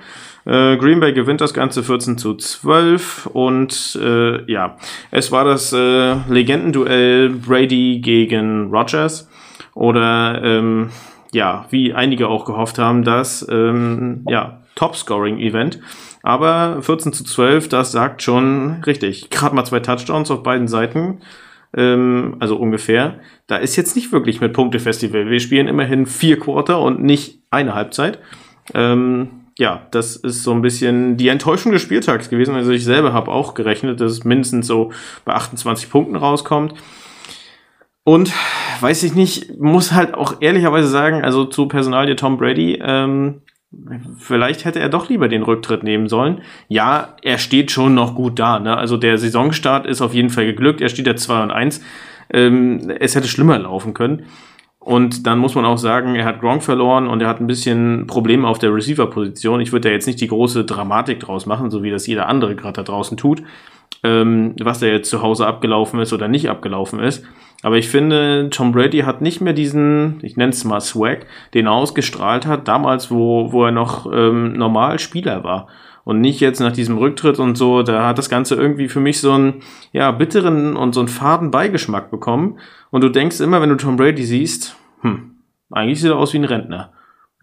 [0.49, 4.77] Äh, Green Bay gewinnt das Ganze 14 zu 12 und äh, ja,
[5.11, 9.29] es war das äh, Legendenduell Brady gegen Rogers
[9.75, 10.89] oder ähm,
[11.31, 15.81] ja, wie einige auch gehofft haben, das ähm, ja, Top-Scoring-Event.
[16.23, 19.29] Aber 14 zu 12, das sagt schon richtig.
[19.29, 21.19] Gerade mal zwei Touchdowns auf beiden Seiten
[21.77, 23.19] ähm, also ungefähr.
[23.45, 25.29] Da ist jetzt nicht wirklich mit Punktefestival.
[25.29, 28.17] Wir spielen immerhin vier Quarter und nicht eine Halbzeit.
[28.73, 32.55] Ähm, ja, das ist so ein bisschen die Enttäuschung des Spieltags gewesen.
[32.55, 34.93] Also ich selber habe auch gerechnet, dass es mindestens so
[35.25, 36.75] bei 28 Punkten rauskommt.
[38.05, 38.31] Und
[38.79, 43.41] weiß ich nicht, muss halt auch ehrlicherweise sagen, also zu Personalie Tom Brady, ähm,
[44.17, 46.41] vielleicht hätte er doch lieber den Rücktritt nehmen sollen.
[46.69, 48.59] Ja, er steht schon noch gut da.
[48.59, 48.77] Ne?
[48.77, 50.79] Also der Saisonstart ist auf jeden Fall geglückt.
[50.79, 51.81] Er steht ja 2 und 1.
[52.31, 54.23] Ähm, es hätte schlimmer laufen können.
[54.89, 58.07] Und dann muss man auch sagen, er hat Gronk verloren und er hat ein bisschen
[58.07, 59.61] Probleme auf der Receiver-Position.
[59.61, 62.55] Ich würde da jetzt nicht die große Dramatik draus machen, so wie das jeder andere
[62.55, 63.43] gerade da draußen tut,
[64.01, 67.23] ähm, was da jetzt zu Hause abgelaufen ist oder nicht abgelaufen ist.
[67.61, 71.67] Aber ich finde, Tom Brady hat nicht mehr diesen, ich nenne es mal Swag, den
[71.67, 75.67] er ausgestrahlt hat, damals, wo, wo er noch ähm, normal Spieler war.
[76.09, 79.21] Und nicht jetzt nach diesem Rücktritt und so, da hat das Ganze irgendwie für mich
[79.21, 82.59] so einen, ja, bitteren und so einen faden Beigeschmack bekommen.
[82.89, 85.39] Und du denkst immer, wenn du Tom Brady siehst, hm,
[85.69, 86.93] eigentlich sieht er aus wie ein Rentner.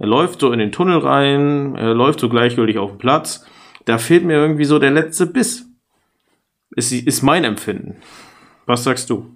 [0.00, 3.46] Er läuft so in den Tunnel rein, er läuft so gleichgültig auf den Platz.
[3.84, 5.68] Da fehlt mir irgendwie so der letzte Biss.
[6.74, 8.02] Ist, ist mein Empfinden.
[8.66, 9.30] Was sagst du?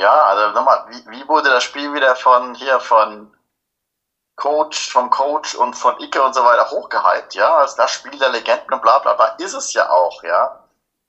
[0.00, 3.33] Ja, also nochmal, wie, wie wurde das Spiel wieder von hier von
[4.36, 8.30] Coach, vom Coach und von Icke und so weiter hochgehypt, ja, als das Spiel der
[8.30, 10.60] Legenden und bla bla bla, ist es ja auch, ja.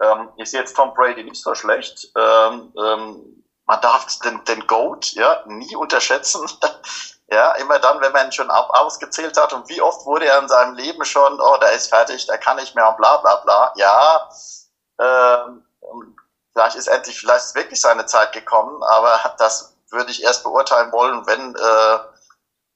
[0.01, 2.11] Ähm, ist jetzt Tom Brady nicht so schlecht.
[2.17, 6.47] Ähm, ähm, man darf den, den Goat ja nie unterschätzen.
[7.27, 10.39] ja, immer dann, wenn man ihn schon ab, ausgezählt hat und wie oft wurde er
[10.39, 13.37] in seinem Leben schon, oh, der ist fertig, der kann nicht mehr und bla bla
[13.37, 13.73] bla.
[13.77, 14.29] Ja,
[14.99, 15.65] ähm,
[16.53, 20.91] vielleicht ist endlich, vielleicht ist wirklich seine Zeit gekommen, aber das würde ich erst beurteilen
[20.91, 22.14] wollen, wenn äh,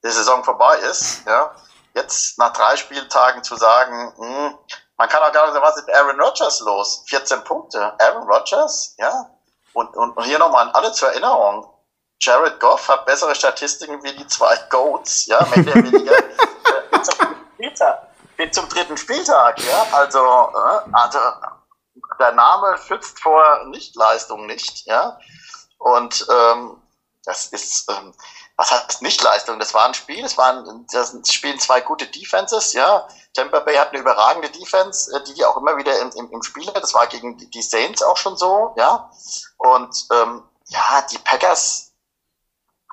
[0.04, 1.26] die Saison vorbei ist.
[1.26, 1.54] Ja,
[1.94, 4.58] jetzt nach drei Spieltagen zu sagen, mh, hm,
[4.96, 7.04] man kann auch gar nicht sagen, was ist mit Aaron Rodgers los?
[7.08, 7.94] 14 Punkte.
[7.98, 9.30] Aaron Rodgers, ja,
[9.72, 11.72] und, und, und hier nochmal an alle zur Erinnerung.
[12.20, 16.18] Jared Goff hat bessere Statistiken wie die zwei Goats, ja, mehr oder weniger,
[16.92, 18.08] äh, zum Spieltag,
[18.52, 21.18] zum dritten Spieltag, ja, also, äh, also,
[22.18, 25.18] der Name schützt vor Nichtleistung nicht, ja,
[25.78, 26.82] und ähm,
[27.24, 28.12] das ist, ähm,
[28.60, 29.58] was heißt Nichtleistung?
[29.58, 33.08] Das war ein Spiel, das waren, das spielen zwei gute Defenses, ja.
[33.32, 36.42] Tampa Bay hat eine überragende Defense, äh, die die auch immer wieder im, im, im
[36.42, 36.82] Spiel hat.
[36.82, 39.10] Das war gegen die Saints auch schon so, ja.
[39.56, 41.92] Und ähm, ja, die Packers,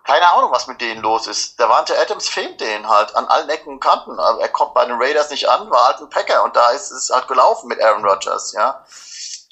[0.05, 1.59] keine Ahnung, was mit denen los ist.
[1.59, 4.18] Der Wante Adams fehlt denen halt an allen Ecken und Kanten.
[4.18, 7.09] Er kommt bei den Raiders nicht an, war halt ein Packer und da ist es
[7.09, 8.86] halt gelaufen mit Aaron Rodgers, ja.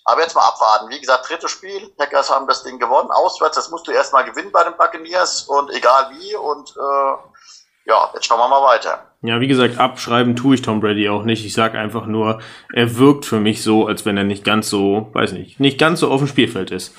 [0.06, 0.90] Aber jetzt mal abwarten.
[0.90, 1.90] Wie gesagt, drittes Spiel.
[1.98, 3.10] Packers haben das Ding gewonnen.
[3.12, 6.36] Auswärts, das musst du erstmal gewinnen bei den Buccaneers und egal wie.
[6.36, 9.04] Und äh, ja, jetzt schauen wir mal weiter.
[9.22, 11.46] Ja, wie gesagt, abschreiben tue ich Tom Brady auch nicht.
[11.46, 12.40] Ich sage einfach nur,
[12.74, 16.00] er wirkt für mich so, als wenn er nicht ganz so, weiß nicht, nicht ganz
[16.00, 16.96] so auf dem Spielfeld ist.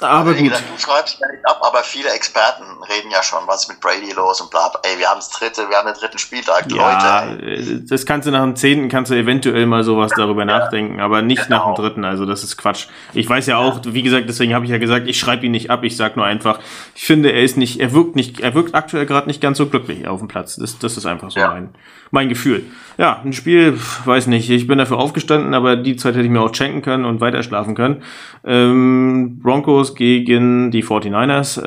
[0.00, 0.44] Aber gut.
[0.44, 3.80] Gesagt, du schreibst ja nicht ab, aber viele Experten reden ja schon, was ist mit
[3.80, 4.80] Brady los und bla, bla.
[4.84, 7.44] Ey, wir haben das dritte, wir haben den dritten Spieltag, ja, Leute.
[7.44, 7.86] Ey.
[7.86, 11.22] Das kannst du nach dem zehnten, kannst du eventuell mal sowas darüber ja, nachdenken, aber
[11.22, 11.58] nicht genau.
[11.58, 12.86] nach dem dritten, also das ist Quatsch.
[13.12, 15.70] Ich weiß ja auch, wie gesagt, deswegen habe ich ja gesagt, ich schreibe ihn nicht
[15.70, 16.60] ab, ich sag nur einfach,
[16.94, 19.66] ich finde, er ist nicht, er wirkt nicht, er wirkt aktuell gerade nicht ganz so
[19.66, 20.56] glücklich auf dem Platz.
[20.56, 21.48] Das, das ist einfach so ja.
[21.48, 21.74] mein,
[22.10, 22.62] mein Gefühl.
[22.98, 26.42] Ja, ein Spiel, weiß nicht, ich bin dafür aufgestanden, aber die Zeit hätte ich mir
[26.42, 28.02] auch schenken können und weiter schlafen können.
[28.44, 31.62] Ähm, Broncos gegen die 49ers,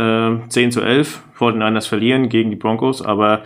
[0.45, 1.21] äh, 10 zu 11.
[1.37, 3.43] 49ers verlieren gegen die Broncos, aber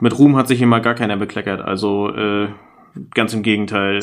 [0.00, 1.60] mit Ruhm hat sich immer gar keiner bekleckert.
[1.60, 2.48] Also äh,
[3.14, 4.00] ganz im Gegenteil.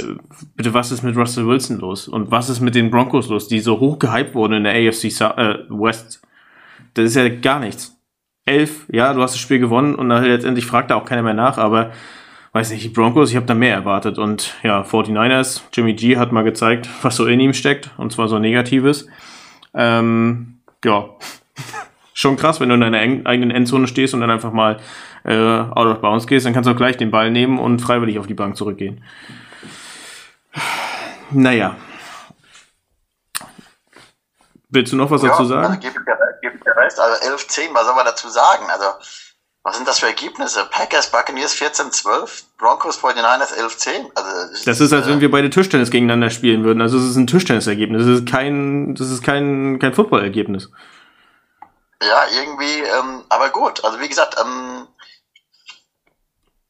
[0.56, 2.08] Bitte, was ist mit Russell Wilson los?
[2.08, 5.06] Und was ist mit den Broncos los, die so hoch gehypt wurden in der AFC
[5.06, 6.22] äh, West?
[6.94, 7.95] Das ist ja gar nichts.
[8.46, 11.58] Elf, ja, du hast das Spiel gewonnen und letztendlich fragt da auch keiner mehr nach,
[11.58, 11.92] aber
[12.52, 14.18] weiß nicht, die Broncos, ich habe da mehr erwartet.
[14.18, 18.28] Und ja, 49ers, Jimmy G hat mal gezeigt, was so in ihm steckt, und zwar
[18.28, 19.08] so Negatives.
[19.74, 21.10] Ähm, ja,
[22.14, 24.80] schon krass, wenn du in deiner eigenen Endzone stehst und dann einfach mal
[25.24, 28.20] äh, out of bounds gehst, dann kannst du auch gleich den Ball nehmen und freiwillig
[28.20, 29.04] auf die Bank zurückgehen.
[31.32, 31.76] Naja.
[34.70, 35.66] Willst du noch was ja, dazu sagen?
[35.66, 37.00] Also, gebe ich dir, gebe ich dir recht.
[37.00, 38.66] Also 11-10, was soll man dazu sagen?
[38.70, 38.86] Also
[39.66, 40.68] was sind das für Ergebnisse?
[40.70, 44.12] Packers, Buccaneers 14-12, Broncos 49ers 11-10.
[44.14, 46.82] Also, das, das ist, als äh, wenn wir beide Tischtennis gegeneinander spielen würden.
[46.82, 48.06] Also es ist ein Tischtennisergebnis.
[48.06, 50.70] Das ist kein, das ist kein, kein Footballergebnis.
[52.00, 53.84] Ja, irgendwie, ähm, aber gut.
[53.84, 54.88] Also wie gesagt, ähm,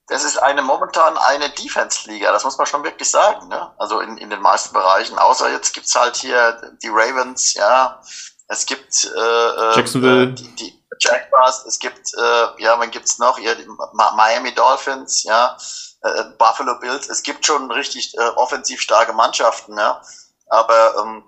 [0.08, 3.48] das ist eine momentan eine Defense-Liga, das muss man schon wirklich sagen.
[3.48, 3.72] Ne?
[3.78, 8.02] Also in, in den meisten Bereichen, außer jetzt gibt's halt hier die Ravens, ja.
[8.48, 10.24] Es gibt äh, äh Jacksonville.
[10.24, 13.40] Äh, die, die, Jaguars, es gibt, äh, ja, wann gibt's noch?
[13.40, 15.58] Ja, die Miami Dolphins, ja,
[16.02, 17.10] äh, Buffalo Bills.
[17.10, 20.02] Es gibt schon richtig äh, offensiv starke Mannschaften, ja.
[20.48, 21.24] Aber ähm,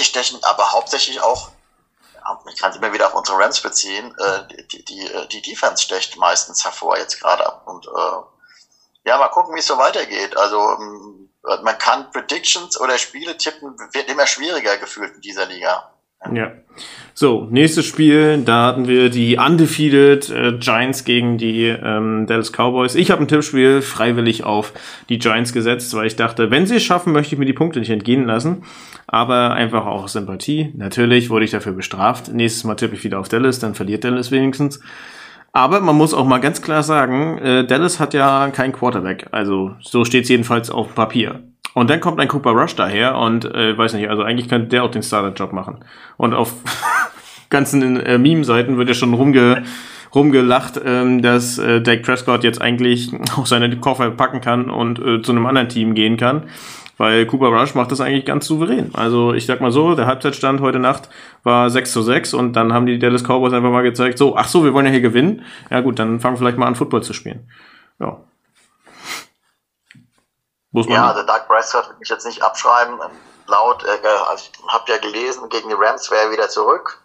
[0.00, 1.50] stechen aber hauptsächlich auch,
[2.48, 5.82] ich kann es immer wieder auf unsere Rams beziehen, äh, die, die, äh, die Defense
[5.82, 7.62] stecht meistens hervor jetzt gerade ab.
[7.66, 10.36] Und äh, ja, mal gucken, wie es so weitergeht.
[10.36, 11.30] Also ähm,
[11.62, 15.91] man kann Predictions oder Spiele tippen, wird immer schwieriger gefühlt in dieser Liga.
[16.32, 16.52] Ja.
[17.14, 22.94] So, nächstes Spiel, da hatten wir die Undefeated äh, Giants gegen die ähm, Dallas Cowboys.
[22.94, 24.72] Ich habe ein Tippspiel freiwillig auf
[25.10, 27.80] die Giants gesetzt, weil ich dachte, wenn sie es schaffen, möchte ich mir die Punkte
[27.80, 28.62] nicht entgehen lassen.
[29.06, 30.72] Aber einfach auch Sympathie.
[30.74, 32.32] Natürlich wurde ich dafür bestraft.
[32.32, 34.80] Nächstes Mal tippe ich wieder auf Dallas, dann verliert Dallas wenigstens.
[35.52, 39.28] Aber man muss auch mal ganz klar sagen, äh, Dallas hat ja kein Quarterback.
[39.32, 41.42] Also so steht es jedenfalls auf Papier.
[41.74, 44.84] Und dann kommt ein Cooper Rush daher und äh, weiß nicht, also eigentlich könnte der
[44.84, 45.84] auch den Starter-Job machen.
[46.16, 46.52] Und auf
[47.50, 49.62] ganzen äh, Meme-Seiten wird ja schon rumge
[50.14, 55.22] rumgelacht, ähm, dass äh, Dak Prescott jetzt eigentlich auch seine Koffer packen kann und äh,
[55.22, 56.44] zu einem anderen Team gehen kann.
[56.98, 58.90] Weil Cooper Rush macht das eigentlich ganz souverän.
[58.92, 61.08] Also ich sag mal so, der Halbzeitstand heute Nacht
[61.42, 64.46] war 6 zu 6 und dann haben die Dallas Cowboys einfach mal gezeigt, so, ach
[64.46, 65.42] so, wir wollen ja hier gewinnen.
[65.70, 67.48] Ja gut, dann fangen wir vielleicht mal an, Football zu spielen.
[67.98, 68.20] Ja.
[70.72, 72.98] Muss man ja, also Doug Prescott will mich jetzt nicht abschreiben.
[73.46, 76.98] Laut, äh, also ich habe ja gelesen, gegen die Rams wäre er wieder zurück.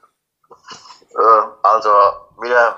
[1.12, 1.90] Äh, also
[2.40, 2.78] wieder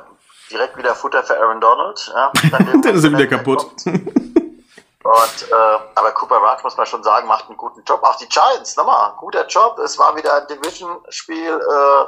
[0.49, 2.11] direkt wieder Futter für Aaron Donald.
[2.13, 3.67] Ja, dann ist er wieder kaputt.
[3.85, 8.03] Und, äh, aber Cooper Rudd, muss man schon sagen, macht einen guten Job.
[8.03, 9.79] Auch die Giants, nochmal, guter Job.
[9.79, 12.05] Es war wieder ein Division-Spiel, äh,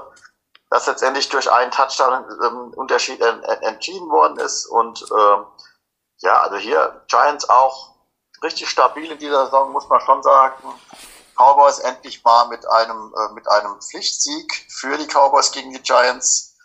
[0.69, 4.65] das letztendlich durch einen Touchdown-Unterschied ähm, entschieden worden ist.
[4.65, 5.37] Und äh,
[6.19, 7.90] ja, also hier Giants auch
[8.43, 10.55] richtig stabil in dieser Saison, muss man schon sagen.
[11.35, 16.55] Cowboys endlich mal mit einem, äh, mit einem Pflichtsieg für die Cowboys gegen die Giants.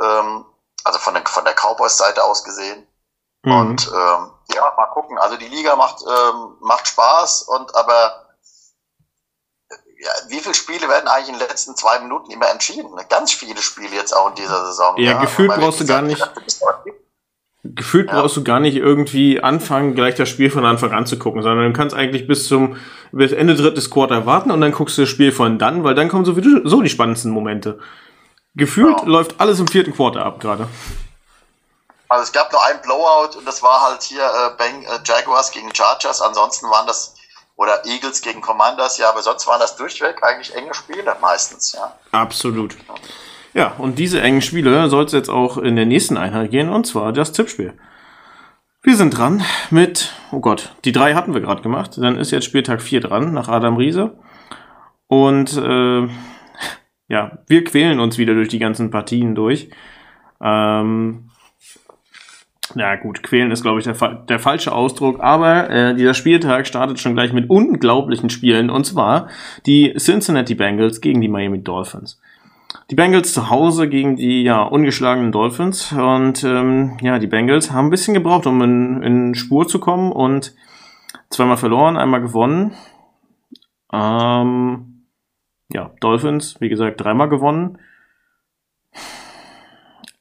[0.00, 0.44] Ähm,
[0.84, 2.86] also von, der, von der Cowboys-Seite aus gesehen.
[3.42, 3.52] Mhm.
[3.52, 5.18] Und ähm, ja, mal gucken.
[5.18, 8.28] Also die Liga macht, ähm, macht Spaß und aber
[10.02, 12.90] ja, wie viele Spiele werden eigentlich in den letzten zwei Minuten immer entschieden?
[13.08, 14.96] Ganz viele Spiele jetzt auch in dieser Saison.
[14.96, 16.20] Ja, ja gefühlt brauchst du gar nicht.
[17.64, 18.20] Gefühlt ja.
[18.20, 21.66] brauchst du gar nicht irgendwie anfangen, gleich das Spiel von Anfang an zu gucken, sondern
[21.66, 22.76] du kannst eigentlich bis zum
[23.12, 26.08] bis Ende drittes Quarter warten und dann guckst du das Spiel von dann, weil dann
[26.08, 27.78] kommen sowieso die spannendsten Momente.
[28.54, 29.06] Gefühlt ja.
[29.06, 30.68] läuft alles im vierten Quarter ab gerade.
[32.08, 35.50] Also es gab nur ein Blowout und das war halt hier äh, Bang, äh, Jaguars
[35.50, 36.20] gegen Chargers.
[36.20, 37.14] Ansonsten waren das
[37.56, 41.96] oder Eagles gegen Commanders, ja, aber sonst waren das durchweg eigentlich enge Spiele meistens, ja.
[42.10, 42.74] Absolut.
[42.74, 42.94] Ja,
[43.78, 47.12] und diese engen Spiele soll es jetzt auch in der nächsten Einheit gehen, und zwar
[47.12, 47.74] das Tippspiel.
[48.82, 51.98] Wir sind dran mit, oh Gott, die drei hatten wir gerade gemacht.
[51.98, 54.18] Dann ist jetzt Spieltag 4 dran, nach Adam Riese.
[55.06, 56.08] Und äh,
[57.08, 59.70] ja, wir quälen uns wieder durch die ganzen Partien durch.
[60.40, 61.30] Ähm,
[62.74, 63.94] ja gut, quälen ist, glaube ich, der,
[64.28, 69.28] der, falsche Ausdruck, aber äh, dieser Spieltag startet schon gleich mit unglaublichen Spielen, und zwar
[69.66, 72.20] die Cincinnati Bengals gegen die Miami Dolphins.
[72.90, 77.86] Die Bengals zu Hause gegen die ja ungeschlagenen Dolphins und ähm, ja, die Bengals haben
[77.86, 80.54] ein bisschen gebraucht, um in, in Spur zu kommen und
[81.30, 82.74] zweimal verloren, einmal gewonnen.
[83.92, 85.06] Ähm,
[85.70, 87.78] ja, Dolphins, wie gesagt, dreimal gewonnen.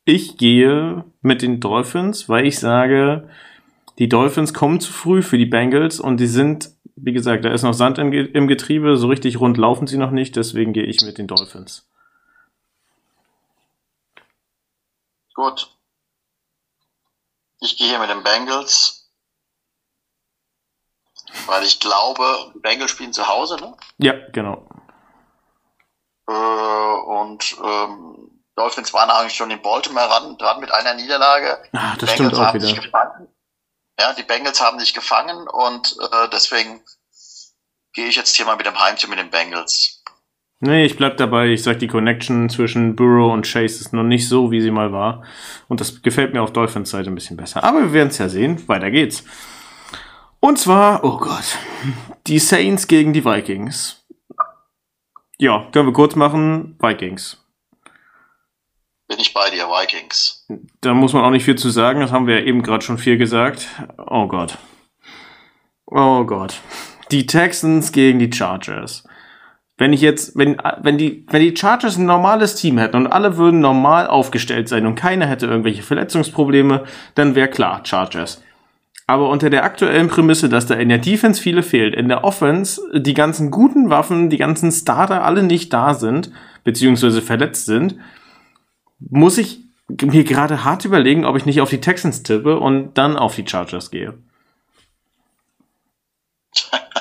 [0.06, 3.30] Ich gehe mit den Dolphins, weil ich sage,
[4.00, 7.64] die Dolphins kommen zu früh für die Bengals und die sind, wie gesagt, da ist
[7.64, 11.18] noch Sand im Getriebe, so richtig rund laufen sie noch nicht, deswegen gehe ich mit
[11.18, 11.88] den Dolphins.
[15.42, 15.76] Gut.
[17.62, 19.10] Ich gehe hier mit den Bengals,
[21.48, 23.76] weil ich glaube, die Bengals spielen zu Hause, ne?
[23.98, 24.70] Ja, genau.
[26.28, 31.68] Äh, und ähm, Dolphins waren eigentlich schon in Baltimore ran, dran mit einer Niederlage.
[31.74, 33.18] Ah, das stimmt auch wieder.
[34.00, 36.86] Ja, die Bengals haben sich gefangen und äh, deswegen
[37.94, 40.01] gehe ich jetzt hier mal mit dem Heimteam mit den Bengals.
[40.62, 41.50] Nee, ich bleib dabei.
[41.50, 44.92] Ich sag, die Connection zwischen Burrow und Chase ist noch nicht so, wie sie mal
[44.92, 45.24] war.
[45.68, 47.64] Und das gefällt mir auf Dolphins Seite ein bisschen besser.
[47.64, 48.68] Aber wir werden es ja sehen.
[48.68, 49.26] Weiter geht's.
[50.40, 51.58] Und zwar, oh Gott,
[52.28, 54.06] die Saints gegen die Vikings.
[55.38, 56.78] Ja, können wir kurz machen.
[56.80, 57.42] Vikings
[59.12, 60.48] bin ich bei dir, Vikings.
[60.80, 62.98] Da muss man auch nicht viel zu sagen, das haben wir ja eben gerade schon
[62.98, 63.68] viel gesagt.
[63.98, 64.58] Oh Gott.
[65.86, 66.62] Oh Gott.
[67.12, 69.04] Die Texans gegen die Chargers.
[69.82, 73.38] Wenn ich jetzt, wenn, wenn die, wenn die Chargers ein normales Team hätten und alle
[73.38, 76.84] würden normal aufgestellt sein und keiner hätte irgendwelche Verletzungsprobleme,
[77.16, 78.44] dann wäre klar, Chargers.
[79.08, 82.80] Aber unter der aktuellen Prämisse, dass da in der Defense viele fehlt, in der Offense
[82.94, 86.32] die ganzen guten Waffen, die ganzen Starter alle nicht da sind,
[86.64, 87.96] beziehungsweise verletzt sind,
[89.00, 93.18] muss ich mir gerade hart überlegen, ob ich nicht auf die Texans tippe und dann
[93.18, 94.14] auf die Chargers gehe.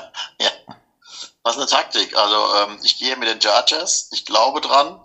[1.43, 2.17] was eine Taktik.
[2.17, 4.09] Also ähm, ich gehe mit den Chargers.
[4.13, 5.05] Ich glaube dran,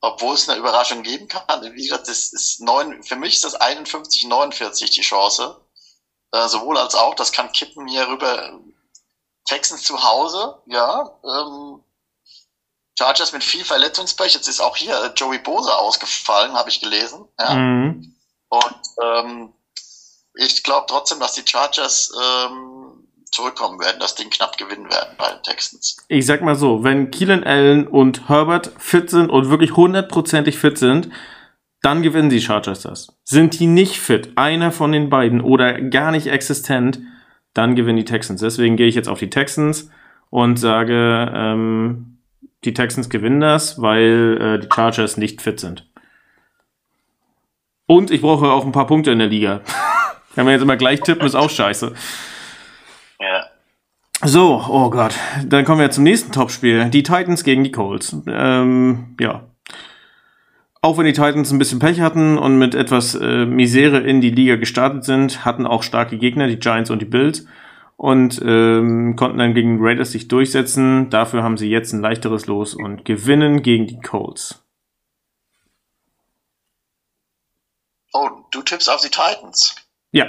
[0.00, 1.44] obwohl es eine Überraschung geben kann.
[1.74, 5.60] Wie gesagt, das ist neun, für mich ist das 51, 49 die Chance.
[6.32, 8.60] Äh, sowohl als auch, das kann kippen hier rüber.
[9.44, 11.18] Texans zu Hause, ja.
[11.24, 11.82] Ähm,
[12.98, 14.34] Chargers mit viel Verletzungspech.
[14.34, 17.26] Jetzt ist auch hier äh, Joey Bose ausgefallen, habe ich gelesen.
[17.38, 17.54] Ja.
[17.54, 18.16] Mhm.
[18.48, 19.54] Und ähm,
[20.34, 22.77] ich glaube trotzdem, dass die Chargers ähm,
[23.30, 25.96] zurückkommen werden, das Ding knapp gewinnen werden bei den Texans.
[26.08, 30.78] Ich sag mal so, wenn Keelan Allen und Herbert fit sind und wirklich hundertprozentig fit
[30.78, 31.10] sind,
[31.82, 33.08] dann gewinnen die Chargers das.
[33.24, 37.00] Sind die nicht fit, einer von den beiden oder gar nicht existent,
[37.54, 38.40] dann gewinnen die Texans.
[38.40, 39.90] Deswegen gehe ich jetzt auf die Texans
[40.30, 42.18] und sage, ähm,
[42.64, 45.88] die Texans gewinnen das, weil äh, die Chargers nicht fit sind.
[47.86, 49.60] Und ich brauche auch ein paar Punkte in der Liga.
[50.34, 51.94] Wenn wir jetzt immer gleich tippen, ist auch scheiße.
[53.20, 53.46] Ja.
[54.22, 55.14] So, oh Gott.
[55.44, 56.90] Dann kommen wir zum nächsten Topspiel.
[56.90, 58.16] Die Titans gegen die Colts.
[58.26, 59.44] Ähm, ja.
[60.80, 64.30] Auch wenn die Titans ein bisschen Pech hatten und mit etwas äh, Misere in die
[64.30, 67.46] Liga gestartet sind, hatten auch starke Gegner, die Giants und die Bills
[67.96, 71.10] und ähm, konnten dann gegen Raiders sich durchsetzen.
[71.10, 74.64] Dafür haben sie jetzt ein leichteres Los und gewinnen gegen die Colts.
[78.50, 79.74] du tippst auf die Titans.
[80.12, 80.26] Ja.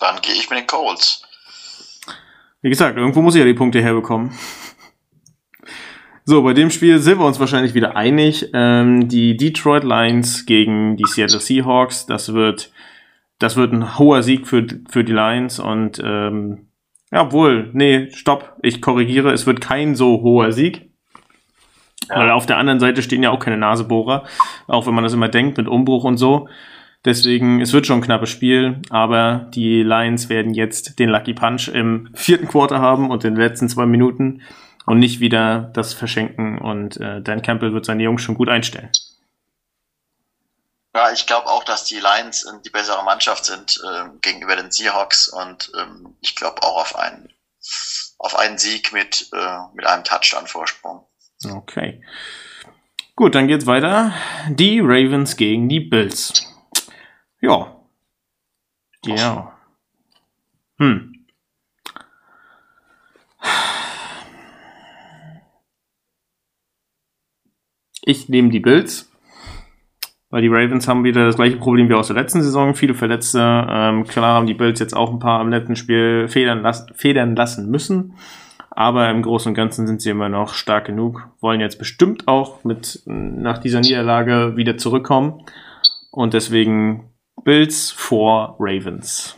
[0.00, 1.22] Dann gehe ich mit den Colts.
[2.62, 4.32] Wie gesagt, irgendwo muss ich ja die Punkte herbekommen.
[6.24, 8.50] So, bei dem Spiel sind wir uns wahrscheinlich wieder einig.
[8.52, 12.70] Ähm, die Detroit Lions gegen die Seattle Seahawks, das wird,
[13.38, 16.68] das wird ein hoher Sieg für, für die Lions und ähm,
[17.10, 20.90] ja, obwohl, nee, stopp, ich korrigiere, es wird kein so hoher Sieg.
[22.08, 24.24] Weil auf der anderen Seite stehen ja auch keine Nasebohrer,
[24.66, 26.48] auch wenn man das immer denkt mit Umbruch und so.
[27.04, 31.68] Deswegen, es wird schon ein knappes Spiel, aber die Lions werden jetzt den Lucky Punch
[31.68, 34.42] im vierten Quarter haben und in den letzten zwei Minuten
[34.84, 38.90] und nicht wieder das verschenken und äh, Dan Campbell wird seine Jungs schon gut einstellen.
[40.94, 44.72] Ja, ich glaube auch, dass die Lions äh, die bessere Mannschaft sind äh, gegenüber den
[44.72, 47.28] Seahawks und ähm, ich glaube auch auf einen,
[48.18, 51.06] auf einen Sieg mit, äh, mit einem Touchdown-Vorsprung.
[51.48, 52.02] Okay.
[53.14, 54.12] Gut, dann geht's weiter.
[54.48, 56.46] Die Ravens gegen die Bills.
[57.40, 57.76] Ja.
[59.04, 59.52] Ja.
[60.78, 61.14] Hm.
[68.02, 69.12] Ich nehme die Bills,
[70.30, 72.74] weil die Ravens haben wieder das gleiche Problem wie aus der letzten Saison.
[72.74, 73.38] Viele Verletzte.
[73.38, 77.36] Ähm, klar haben die Bills jetzt auch ein paar am letzten Spiel federn, las federn
[77.36, 78.14] lassen müssen.
[78.70, 81.28] Aber im Großen und Ganzen sind sie immer noch stark genug.
[81.40, 85.44] Wollen jetzt bestimmt auch mit nach dieser Niederlage wieder zurückkommen.
[86.10, 87.07] Und deswegen
[87.44, 89.36] Bills vor Ravens.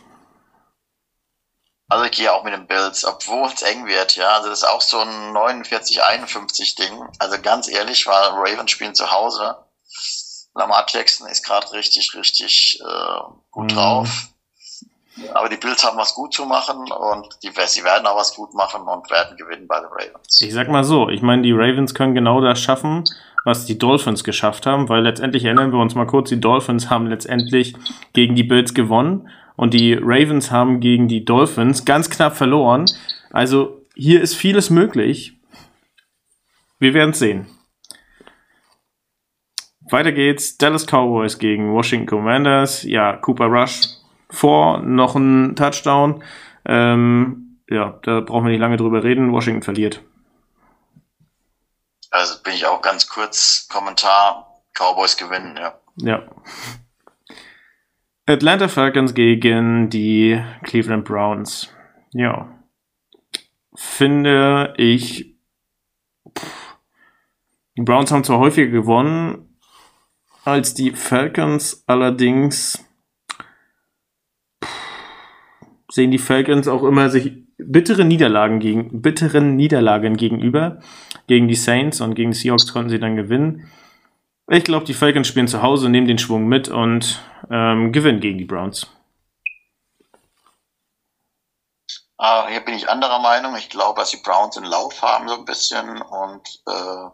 [1.91, 4.29] Also ich gehe auch mit den Bills, obwohl es eng wird, ja.
[4.29, 7.03] Also das ist auch so ein 49-51 Ding.
[7.19, 9.57] Also ganz ehrlich, weil Ravens spielen zu Hause.
[10.55, 13.19] Lamar Jackson ist gerade richtig, richtig äh,
[13.51, 13.75] gut mhm.
[13.75, 14.09] drauf.
[15.33, 18.53] Aber die Bills haben was gut zu machen und die, sie werden auch was gut
[18.53, 20.39] machen und werden gewinnen bei den Ravens.
[20.41, 23.03] Ich sag mal so, ich meine, die Ravens können genau das schaffen,
[23.43, 27.07] was die Dolphins geschafft haben, weil letztendlich erinnern wir uns mal kurz, die Dolphins haben
[27.07, 27.73] letztendlich
[28.13, 32.85] gegen die Bills gewonnen und die Ravens haben gegen die Dolphins ganz knapp verloren.
[33.31, 35.37] Also hier ist vieles möglich.
[36.79, 37.47] Wir werden es sehen.
[39.89, 40.57] Weiter geht's.
[40.57, 42.83] Dallas Cowboys gegen Washington Commanders.
[42.83, 43.81] Ja, Cooper Rush
[44.29, 46.23] vor, noch ein Touchdown.
[46.65, 49.31] Ähm, ja, da brauchen wir nicht lange drüber reden.
[49.31, 50.01] Washington verliert.
[52.11, 54.47] Also bin ich auch ganz kurz Kommentar.
[54.73, 55.79] Cowboys gewinnen, ja.
[55.97, 56.23] Ja.
[58.25, 61.69] Atlanta Falcons gegen die Cleveland Browns.
[62.11, 62.63] Ja.
[63.75, 65.35] Finde ich.
[66.37, 66.77] Pff,
[67.75, 69.51] die Browns haben zwar häufiger gewonnen
[70.43, 72.83] als die Falcons, allerdings
[75.89, 80.79] sehen die Falcons auch immer sich bittere Niederlagen gegen, bitteren Niederlagen gegenüber.
[81.27, 83.71] Gegen die Saints und gegen die Seahawks konnten sie dann gewinnen.
[84.49, 88.37] Ich glaube, die Falcons spielen zu Hause, nehmen den Schwung mit und ähm, gewinnen gegen
[88.37, 88.87] die Browns.
[92.21, 93.55] Uh, hier bin ich anderer Meinung.
[93.55, 97.09] Ich glaube, dass die Browns einen Lauf haben so ein bisschen und äh,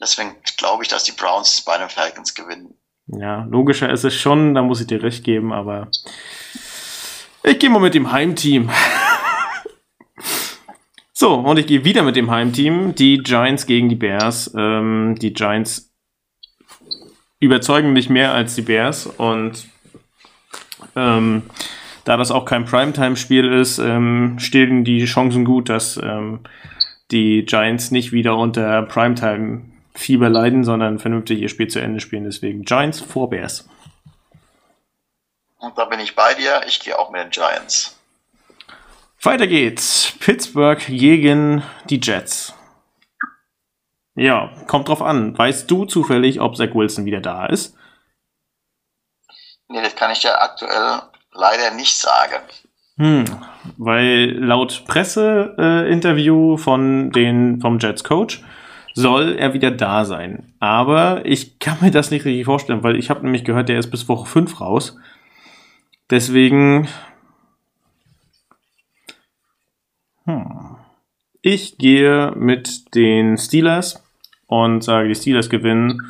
[0.00, 2.74] deswegen glaube ich, dass die Browns bei den Falcons gewinnen.
[3.06, 5.88] Ja, logischer ist es schon, da muss ich dir recht geben, aber
[7.42, 8.70] ich gehe mal mit dem Heimteam.
[11.20, 12.94] So, und ich gehe wieder mit dem Heimteam.
[12.94, 14.54] Die Giants gegen die Bears.
[14.56, 15.92] Ähm, die Giants
[17.40, 19.06] überzeugen mich mehr als die Bears.
[19.06, 19.66] Und
[20.94, 21.42] ähm,
[22.04, 26.44] da das auch kein Primetime-Spiel ist, ähm, stehen die Chancen gut, dass ähm,
[27.10, 32.26] die Giants nicht wieder unter Primetime-Fieber leiden, sondern vernünftig ihr Spiel zu Ende spielen.
[32.26, 33.68] Deswegen Giants vor Bears.
[35.58, 36.60] Und da bin ich bei dir.
[36.68, 37.97] Ich gehe auch mit den Giants.
[39.22, 40.12] Weiter geht's.
[40.20, 42.54] Pittsburgh gegen die Jets.
[44.14, 45.36] Ja, kommt drauf an.
[45.36, 47.76] Weißt du zufällig, ob Zach Wilson wieder da ist?
[49.68, 51.02] Nee, das kann ich ja aktuell
[51.32, 52.42] leider nicht sagen.
[52.96, 53.24] Hm,
[53.76, 58.42] weil laut Presseinterview äh, von den, vom Jets Coach
[58.94, 60.52] soll er wieder da sein.
[60.58, 63.90] Aber ich kann mir das nicht richtig vorstellen, weil ich habe nämlich gehört, der ist
[63.90, 64.96] bis Woche 5 raus.
[66.10, 66.88] Deswegen
[70.28, 70.76] Hm.
[71.40, 74.04] Ich gehe mit den Steelers
[74.46, 76.02] und sage, die Steelers gewinnen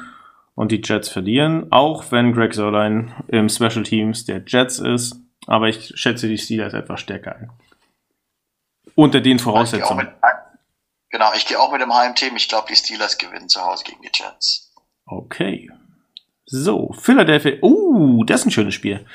[0.57, 5.21] und die Jets verlieren, auch wenn Greg Sörlein im Special Teams der Jets ist.
[5.47, 7.51] Aber ich schätze die Steelers etwas stärker ein.
[8.97, 10.09] Unter den Voraussetzungen.
[10.09, 12.35] Ich genau, ich gehe auch mit dem Heimteam.
[12.35, 14.75] Ich glaube, die Steelers gewinnen zu Hause gegen die Jets.
[15.07, 15.71] Okay.
[16.45, 17.63] So, Philadelphia.
[17.63, 19.07] Uh, das ist ein schönes Spiel.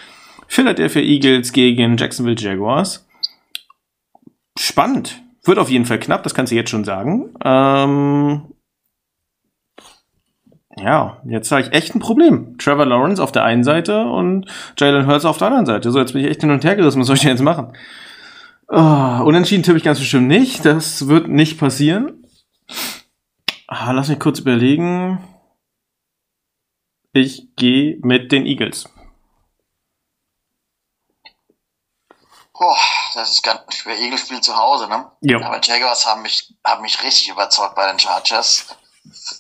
[0.48, 3.06] Philadelphia Eagles gegen Jacksonville Jaguars
[4.58, 5.22] spannend.
[5.44, 7.34] Wird auf jeden Fall knapp, das kannst du jetzt schon sagen.
[7.44, 8.54] Ähm,
[10.78, 12.58] Ja, jetzt habe ich echt ein Problem.
[12.58, 15.92] Trevor Lawrence auf der einen Seite und Jalen Hurts auf der anderen Seite.
[15.92, 17.00] So, jetzt bin ich echt hin und her gerissen.
[17.00, 17.74] Was soll ich denn jetzt machen?
[18.70, 20.66] Oh, unentschieden tippe ich ganz bestimmt nicht.
[20.66, 22.26] Das wird nicht passieren.
[23.68, 25.20] Ah, lass mich kurz überlegen.
[27.12, 28.90] Ich gehe mit den Eagles.
[32.54, 32.78] Boah,
[33.14, 33.98] das ist ganz schwer.
[33.98, 35.12] Eagles spielt zu Hause, ne?
[35.22, 35.42] Ja.
[35.42, 38.76] Aber Jaguars haben mich, haben mich richtig überzeugt bei den Chargers.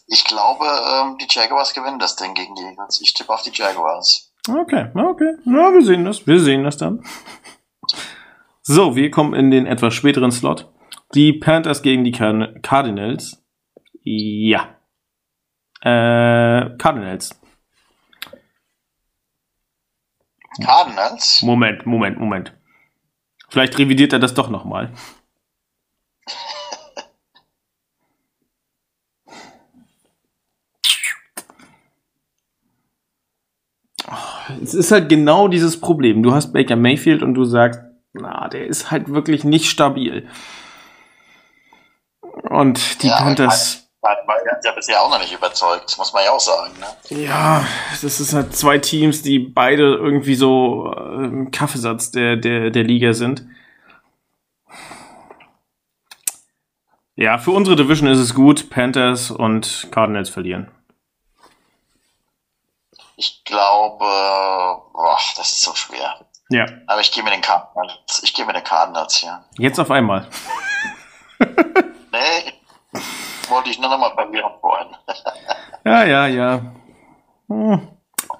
[0.07, 3.01] Ich glaube, ähm, die Jaguars gewinnen das Ding gegen die Eagles.
[3.01, 4.33] Ich tippe auf die Jaguars.
[4.47, 5.35] Okay, okay.
[5.45, 6.27] Ja, wir sehen das.
[6.27, 7.03] Wir sehen das dann.
[8.61, 10.69] So, wir kommen in den etwas späteren Slot.
[11.13, 13.43] Die Panthers gegen die Card Cardinals.
[14.03, 14.75] Ja.
[15.81, 17.39] Äh, Cardinals.
[20.63, 21.41] Cardinals?
[21.41, 22.53] Moment, Moment, Moment.
[23.53, 24.91] Vielleicht revidiert er das doch nochmal.
[34.63, 36.23] Es ist halt genau dieses Problem.
[36.23, 37.79] Du hast Baker Mayfield und du sagst,
[38.13, 40.27] na, der ist halt wirklich nicht stabil.
[42.49, 43.82] Und die Ja, Panthers.
[44.03, 46.73] Er hat ja bisher auch noch nicht überzeugt, muss man ja auch sagen.
[46.79, 47.23] Ne?
[47.23, 47.65] Ja,
[48.01, 52.83] das ist halt zwei Teams, die beide irgendwie so äh, im Kaffeesatz der, der, der
[52.83, 53.45] Liga sind.
[57.15, 58.69] Ja, für unsere Division ist es gut.
[58.69, 60.69] Panthers und Cardinals verlieren.
[63.15, 66.25] Ich glaube, boah, das ist so schwer.
[66.49, 68.21] Ja, Aber ich gehe mit den Cardinals.
[68.23, 69.43] Ich gehe mit den Cardinals hier.
[69.57, 70.27] jetzt auf einmal.
[72.11, 72.53] Nee,
[73.49, 74.87] wollte ich nur noch mal verwirren vorhin.
[75.85, 76.61] Ja, ja, ja.
[77.49, 77.87] Hm.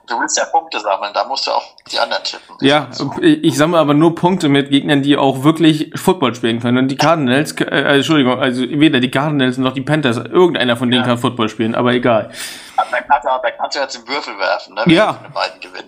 [0.08, 2.56] Du willst ja Punkte sammeln, da musst du auch die anderen tippen.
[2.62, 2.88] Ja,
[3.22, 6.78] ich ich sammle aber nur Punkte mit Gegnern, die auch wirklich Football spielen können.
[6.78, 10.89] Und die Cardinals, äh, äh, Entschuldigung, also weder die Cardinals noch die Panthers, irgendeiner von
[10.89, 11.08] denen Ja.
[11.10, 12.32] kann Football spielen, aber egal.
[12.76, 14.84] Da kannst, du, da kannst du jetzt einen Würfel werfen, ne?
[14.88, 15.20] Ja.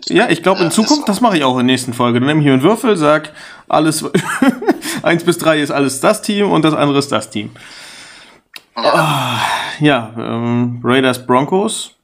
[0.08, 0.16] Den.
[0.16, 1.06] Ja, ich glaube in Zukunft, so.
[1.08, 2.20] das mache ich auch in der nächsten Folge.
[2.20, 3.32] Dann nehme ich hier einen Würfel, sag,
[3.68, 4.04] alles,
[5.04, 7.54] eins bis drei ist alles das Team und das andere ist das Team.
[8.76, 9.42] Ja.
[9.80, 11.96] Ja, ähm, Raiders Broncos.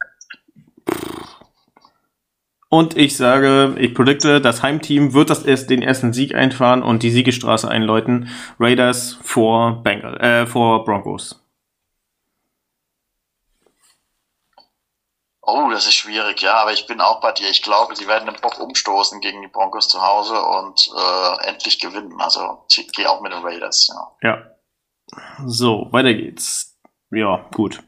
[2.70, 7.04] Und ich sage, ich predikte, das Heimteam wird das erst den ersten Sieg einfahren und
[7.04, 8.30] die Siegestraße einläuten.
[8.60, 11.38] Raiders vor Bengal, äh, vor Broncos.
[15.42, 17.50] Oh, das ist schwierig, ja, aber ich bin auch bei dir.
[17.50, 21.78] Ich glaube, sie werden den Bock umstoßen gegen die Broncos zu Hause und äh, endlich
[21.80, 22.22] gewinnen.
[22.22, 24.30] Also ich gehe auch mit den Raiders, ja.
[24.30, 24.51] Ja.
[25.46, 26.78] So, weiter geht's.
[27.12, 27.84] Ja, gut.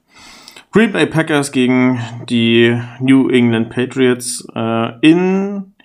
[0.72, 5.76] Green Bay Packers gegen die New England Patriots äh, in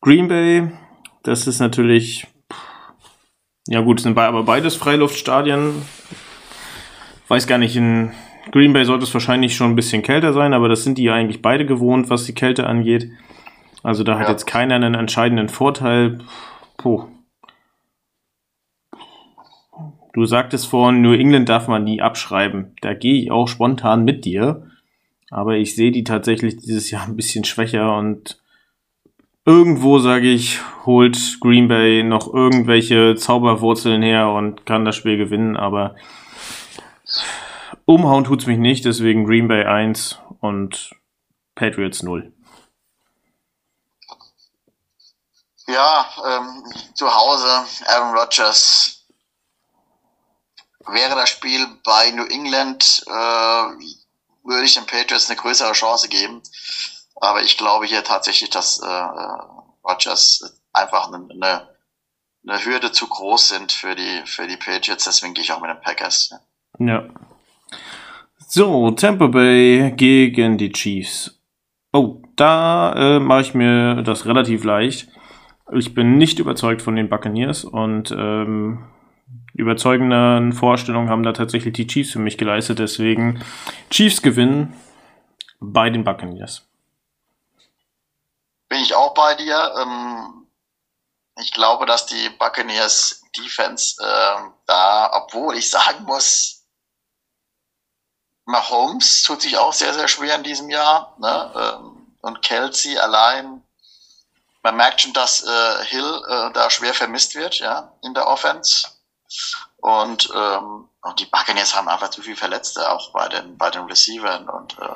[0.00, 0.70] Green Bay.
[1.22, 2.26] Das ist natürlich,
[3.66, 5.82] ja gut, sind bei, aber beides Freiluftstadien.
[7.28, 8.12] Weiß gar nicht, in
[8.50, 11.14] Green Bay sollte es wahrscheinlich schon ein bisschen kälter sein, aber das sind die ja
[11.14, 13.10] eigentlich beide gewohnt, was die Kälte angeht.
[13.82, 14.32] Also da hat Ja.
[14.32, 16.18] jetzt keiner einen entscheidenden Vorteil.
[16.76, 17.06] Puh.
[20.12, 22.76] Du sagtest vorhin, New England darf man nie abschreiben.
[22.82, 24.70] Da gehe ich auch spontan mit dir.
[25.30, 28.38] Aber ich sehe die tatsächlich dieses Jahr ein bisschen schwächer und
[29.46, 35.56] irgendwo, sage ich, holt Green Bay noch irgendwelche Zauberwurzeln her und kann das Spiel gewinnen.
[35.56, 35.96] Aber
[37.86, 40.90] umhauen tut's mich nicht, deswegen Green Bay 1 und
[41.54, 42.32] Patriots 0.
[45.68, 47.46] Ja, ähm, zu Hause,
[47.86, 49.01] Aaron Rodgers.
[50.86, 53.12] Wäre das Spiel bei New England, äh,
[54.44, 56.42] würde ich den Patriots eine größere Chance geben.
[57.16, 59.38] Aber ich glaube hier tatsächlich, dass äh, äh,
[59.84, 61.68] Rodgers einfach eine, eine,
[62.46, 65.04] eine Hürde zu groß sind für die, für die Patriots.
[65.04, 66.34] Deswegen gehe ich auch mit den Packers.
[66.78, 67.08] Ja.
[68.48, 71.38] So, Tampa Bay gegen die Chiefs.
[71.92, 75.08] Oh, da äh, mache ich mir das relativ leicht.
[75.72, 78.84] Ich bin nicht überzeugt von den Buccaneers und ähm,
[79.54, 82.78] überzeugenden Vorstellungen haben da tatsächlich die Chiefs für mich geleistet.
[82.78, 83.44] Deswegen
[83.90, 84.74] Chiefs gewinnen
[85.60, 86.62] bei den Buccaneers.
[88.68, 89.74] Bin ich auch bei dir.
[89.80, 90.46] Ähm,
[91.40, 96.64] ich glaube, dass die Buccaneers Defense ähm, da, obwohl ich sagen muss,
[98.44, 101.16] Mahomes tut sich auch sehr, sehr schwer in diesem Jahr.
[101.18, 101.52] Ne?
[101.54, 103.62] Ähm, und Kelsey allein.
[104.62, 108.88] Man merkt schon, dass äh, Hill äh, da schwer vermisst wird, ja, in der Offense.
[109.78, 113.82] Und, ähm, und die Buccaneers haben einfach zu viel Verletzte, auch bei den, bei den
[113.82, 114.48] Receivern.
[114.48, 114.94] Und äh,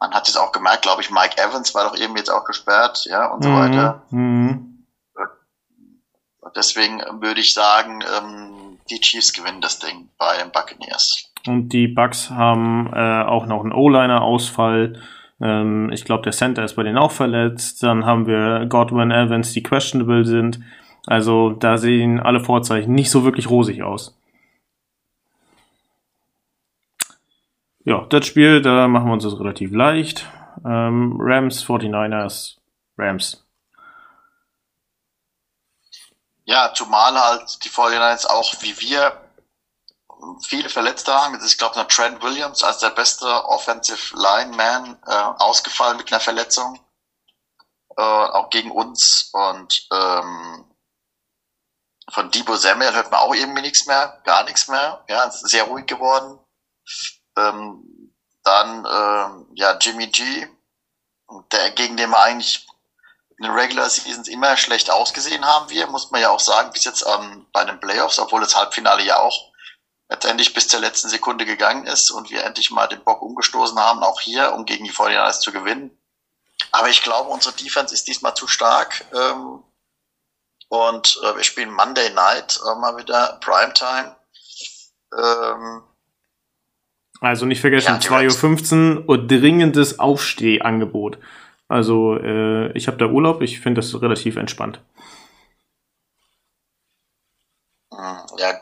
[0.00, 3.04] man hat es auch gemerkt, glaube ich, Mike Evans war doch eben jetzt auch gesperrt,
[3.06, 4.02] ja, und so weiter.
[4.10, 4.86] Mhm.
[6.56, 11.30] Deswegen würde ich sagen, ähm, die Chiefs gewinnen das Ding bei den Buccaneers.
[11.46, 15.00] Und die Bucks haben äh, auch noch einen O-Liner-Ausfall.
[15.40, 17.82] Ähm, ich glaube, der Center ist bei denen auch verletzt.
[17.82, 20.60] Dann haben wir Godwin Evans, die questionable sind.
[21.08, 24.14] Also da sehen alle Vorzeichen nicht so wirklich rosig aus.
[27.82, 30.26] Ja, das Spiel, da machen wir uns das relativ leicht.
[30.66, 32.56] Ähm, Rams, 49ers,
[32.98, 33.42] Rams.
[36.44, 39.18] Ja, zumal halt die 49ers auch wie wir
[40.42, 41.40] viele Verletzte haben.
[41.46, 46.78] Ich glaube, Trent Williams als der beste Offensive Lineman äh, ausgefallen mit einer Verletzung.
[47.96, 49.30] Äh, auch gegen uns.
[49.32, 50.67] Und ähm,
[52.12, 55.04] von Debo Samuel hört man auch irgendwie nichts mehr, gar nichts mehr.
[55.08, 56.38] Ja, sehr ruhig geworden.
[57.36, 60.46] Ähm, dann ähm, ja Jimmy G,
[61.52, 62.66] der gegen den wir eigentlich
[63.38, 66.84] in den Regular Seasons immer schlecht ausgesehen haben wir, muss man ja auch sagen, bis
[66.84, 69.52] jetzt ähm, bei den Playoffs, obwohl das Halbfinale ja auch
[70.08, 74.02] letztendlich bis zur letzten Sekunde gegangen ist und wir endlich mal den Bock umgestoßen haben,
[74.02, 75.96] auch hier, um gegen die 49ers zu gewinnen.
[76.72, 79.04] Aber ich glaube, unsere Defense ist diesmal zu stark.
[79.14, 79.62] Ähm,
[80.68, 84.16] und äh, wir spielen Monday Night äh, mal wieder Primetime.
[85.16, 85.82] Ähm,
[87.20, 91.18] also nicht vergessen, ja, 2.15 Uhr dringendes Aufstehangebot.
[91.66, 94.80] Also äh, ich habe da Urlaub, ich finde das relativ entspannt.
[97.92, 98.54] Hm, ja,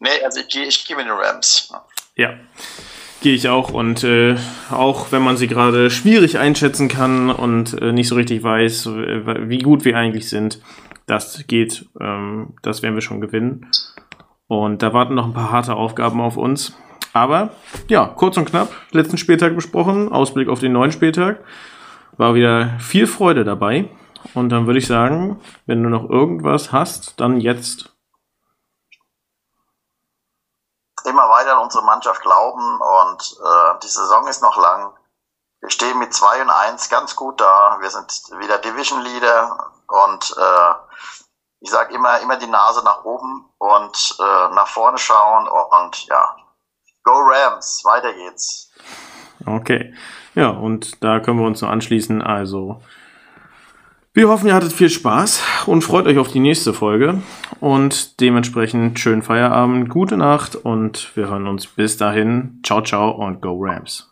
[0.00, 1.72] nee, also ich gehe ich geh mit den Rams.
[2.16, 2.38] Ja,
[3.22, 3.72] gehe ich auch.
[3.72, 4.36] Und äh,
[4.70, 9.48] auch wenn man sie gerade schwierig einschätzen kann und äh, nicht so richtig weiß, äh,
[9.48, 10.60] wie gut wir eigentlich sind,
[11.06, 13.66] das geht, ähm, das werden wir schon gewinnen.
[14.46, 16.76] Und da warten noch ein paar harte Aufgaben auf uns.
[17.12, 17.50] Aber
[17.88, 21.40] ja, kurz und knapp, letzten Spieltag besprochen, Ausblick auf den neuen Spieltag.
[22.16, 23.86] War wieder viel Freude dabei.
[24.34, 27.91] Und dann würde ich sagen, wenn du noch irgendwas hast, dann jetzt.
[31.04, 34.92] Immer weiter an unsere Mannschaft glauben und äh, die Saison ist noch lang.
[35.60, 37.78] Wir stehen mit 2 und 1 ganz gut da.
[37.80, 40.74] Wir sind wieder Division Leader und äh,
[41.60, 46.36] ich sage immer, immer die Nase nach oben und äh, nach vorne schauen und ja,
[47.04, 48.70] go Rams, weiter geht's.
[49.46, 49.94] Okay,
[50.34, 52.22] ja, und da können wir uns noch anschließen.
[52.22, 52.80] Also,
[54.14, 57.22] wir hoffen, ihr hattet viel Spaß und freut euch auf die nächste Folge.
[57.60, 62.60] Und dementsprechend schönen Feierabend, gute Nacht und wir hören uns bis dahin.
[62.62, 64.11] Ciao, ciao und go Rams.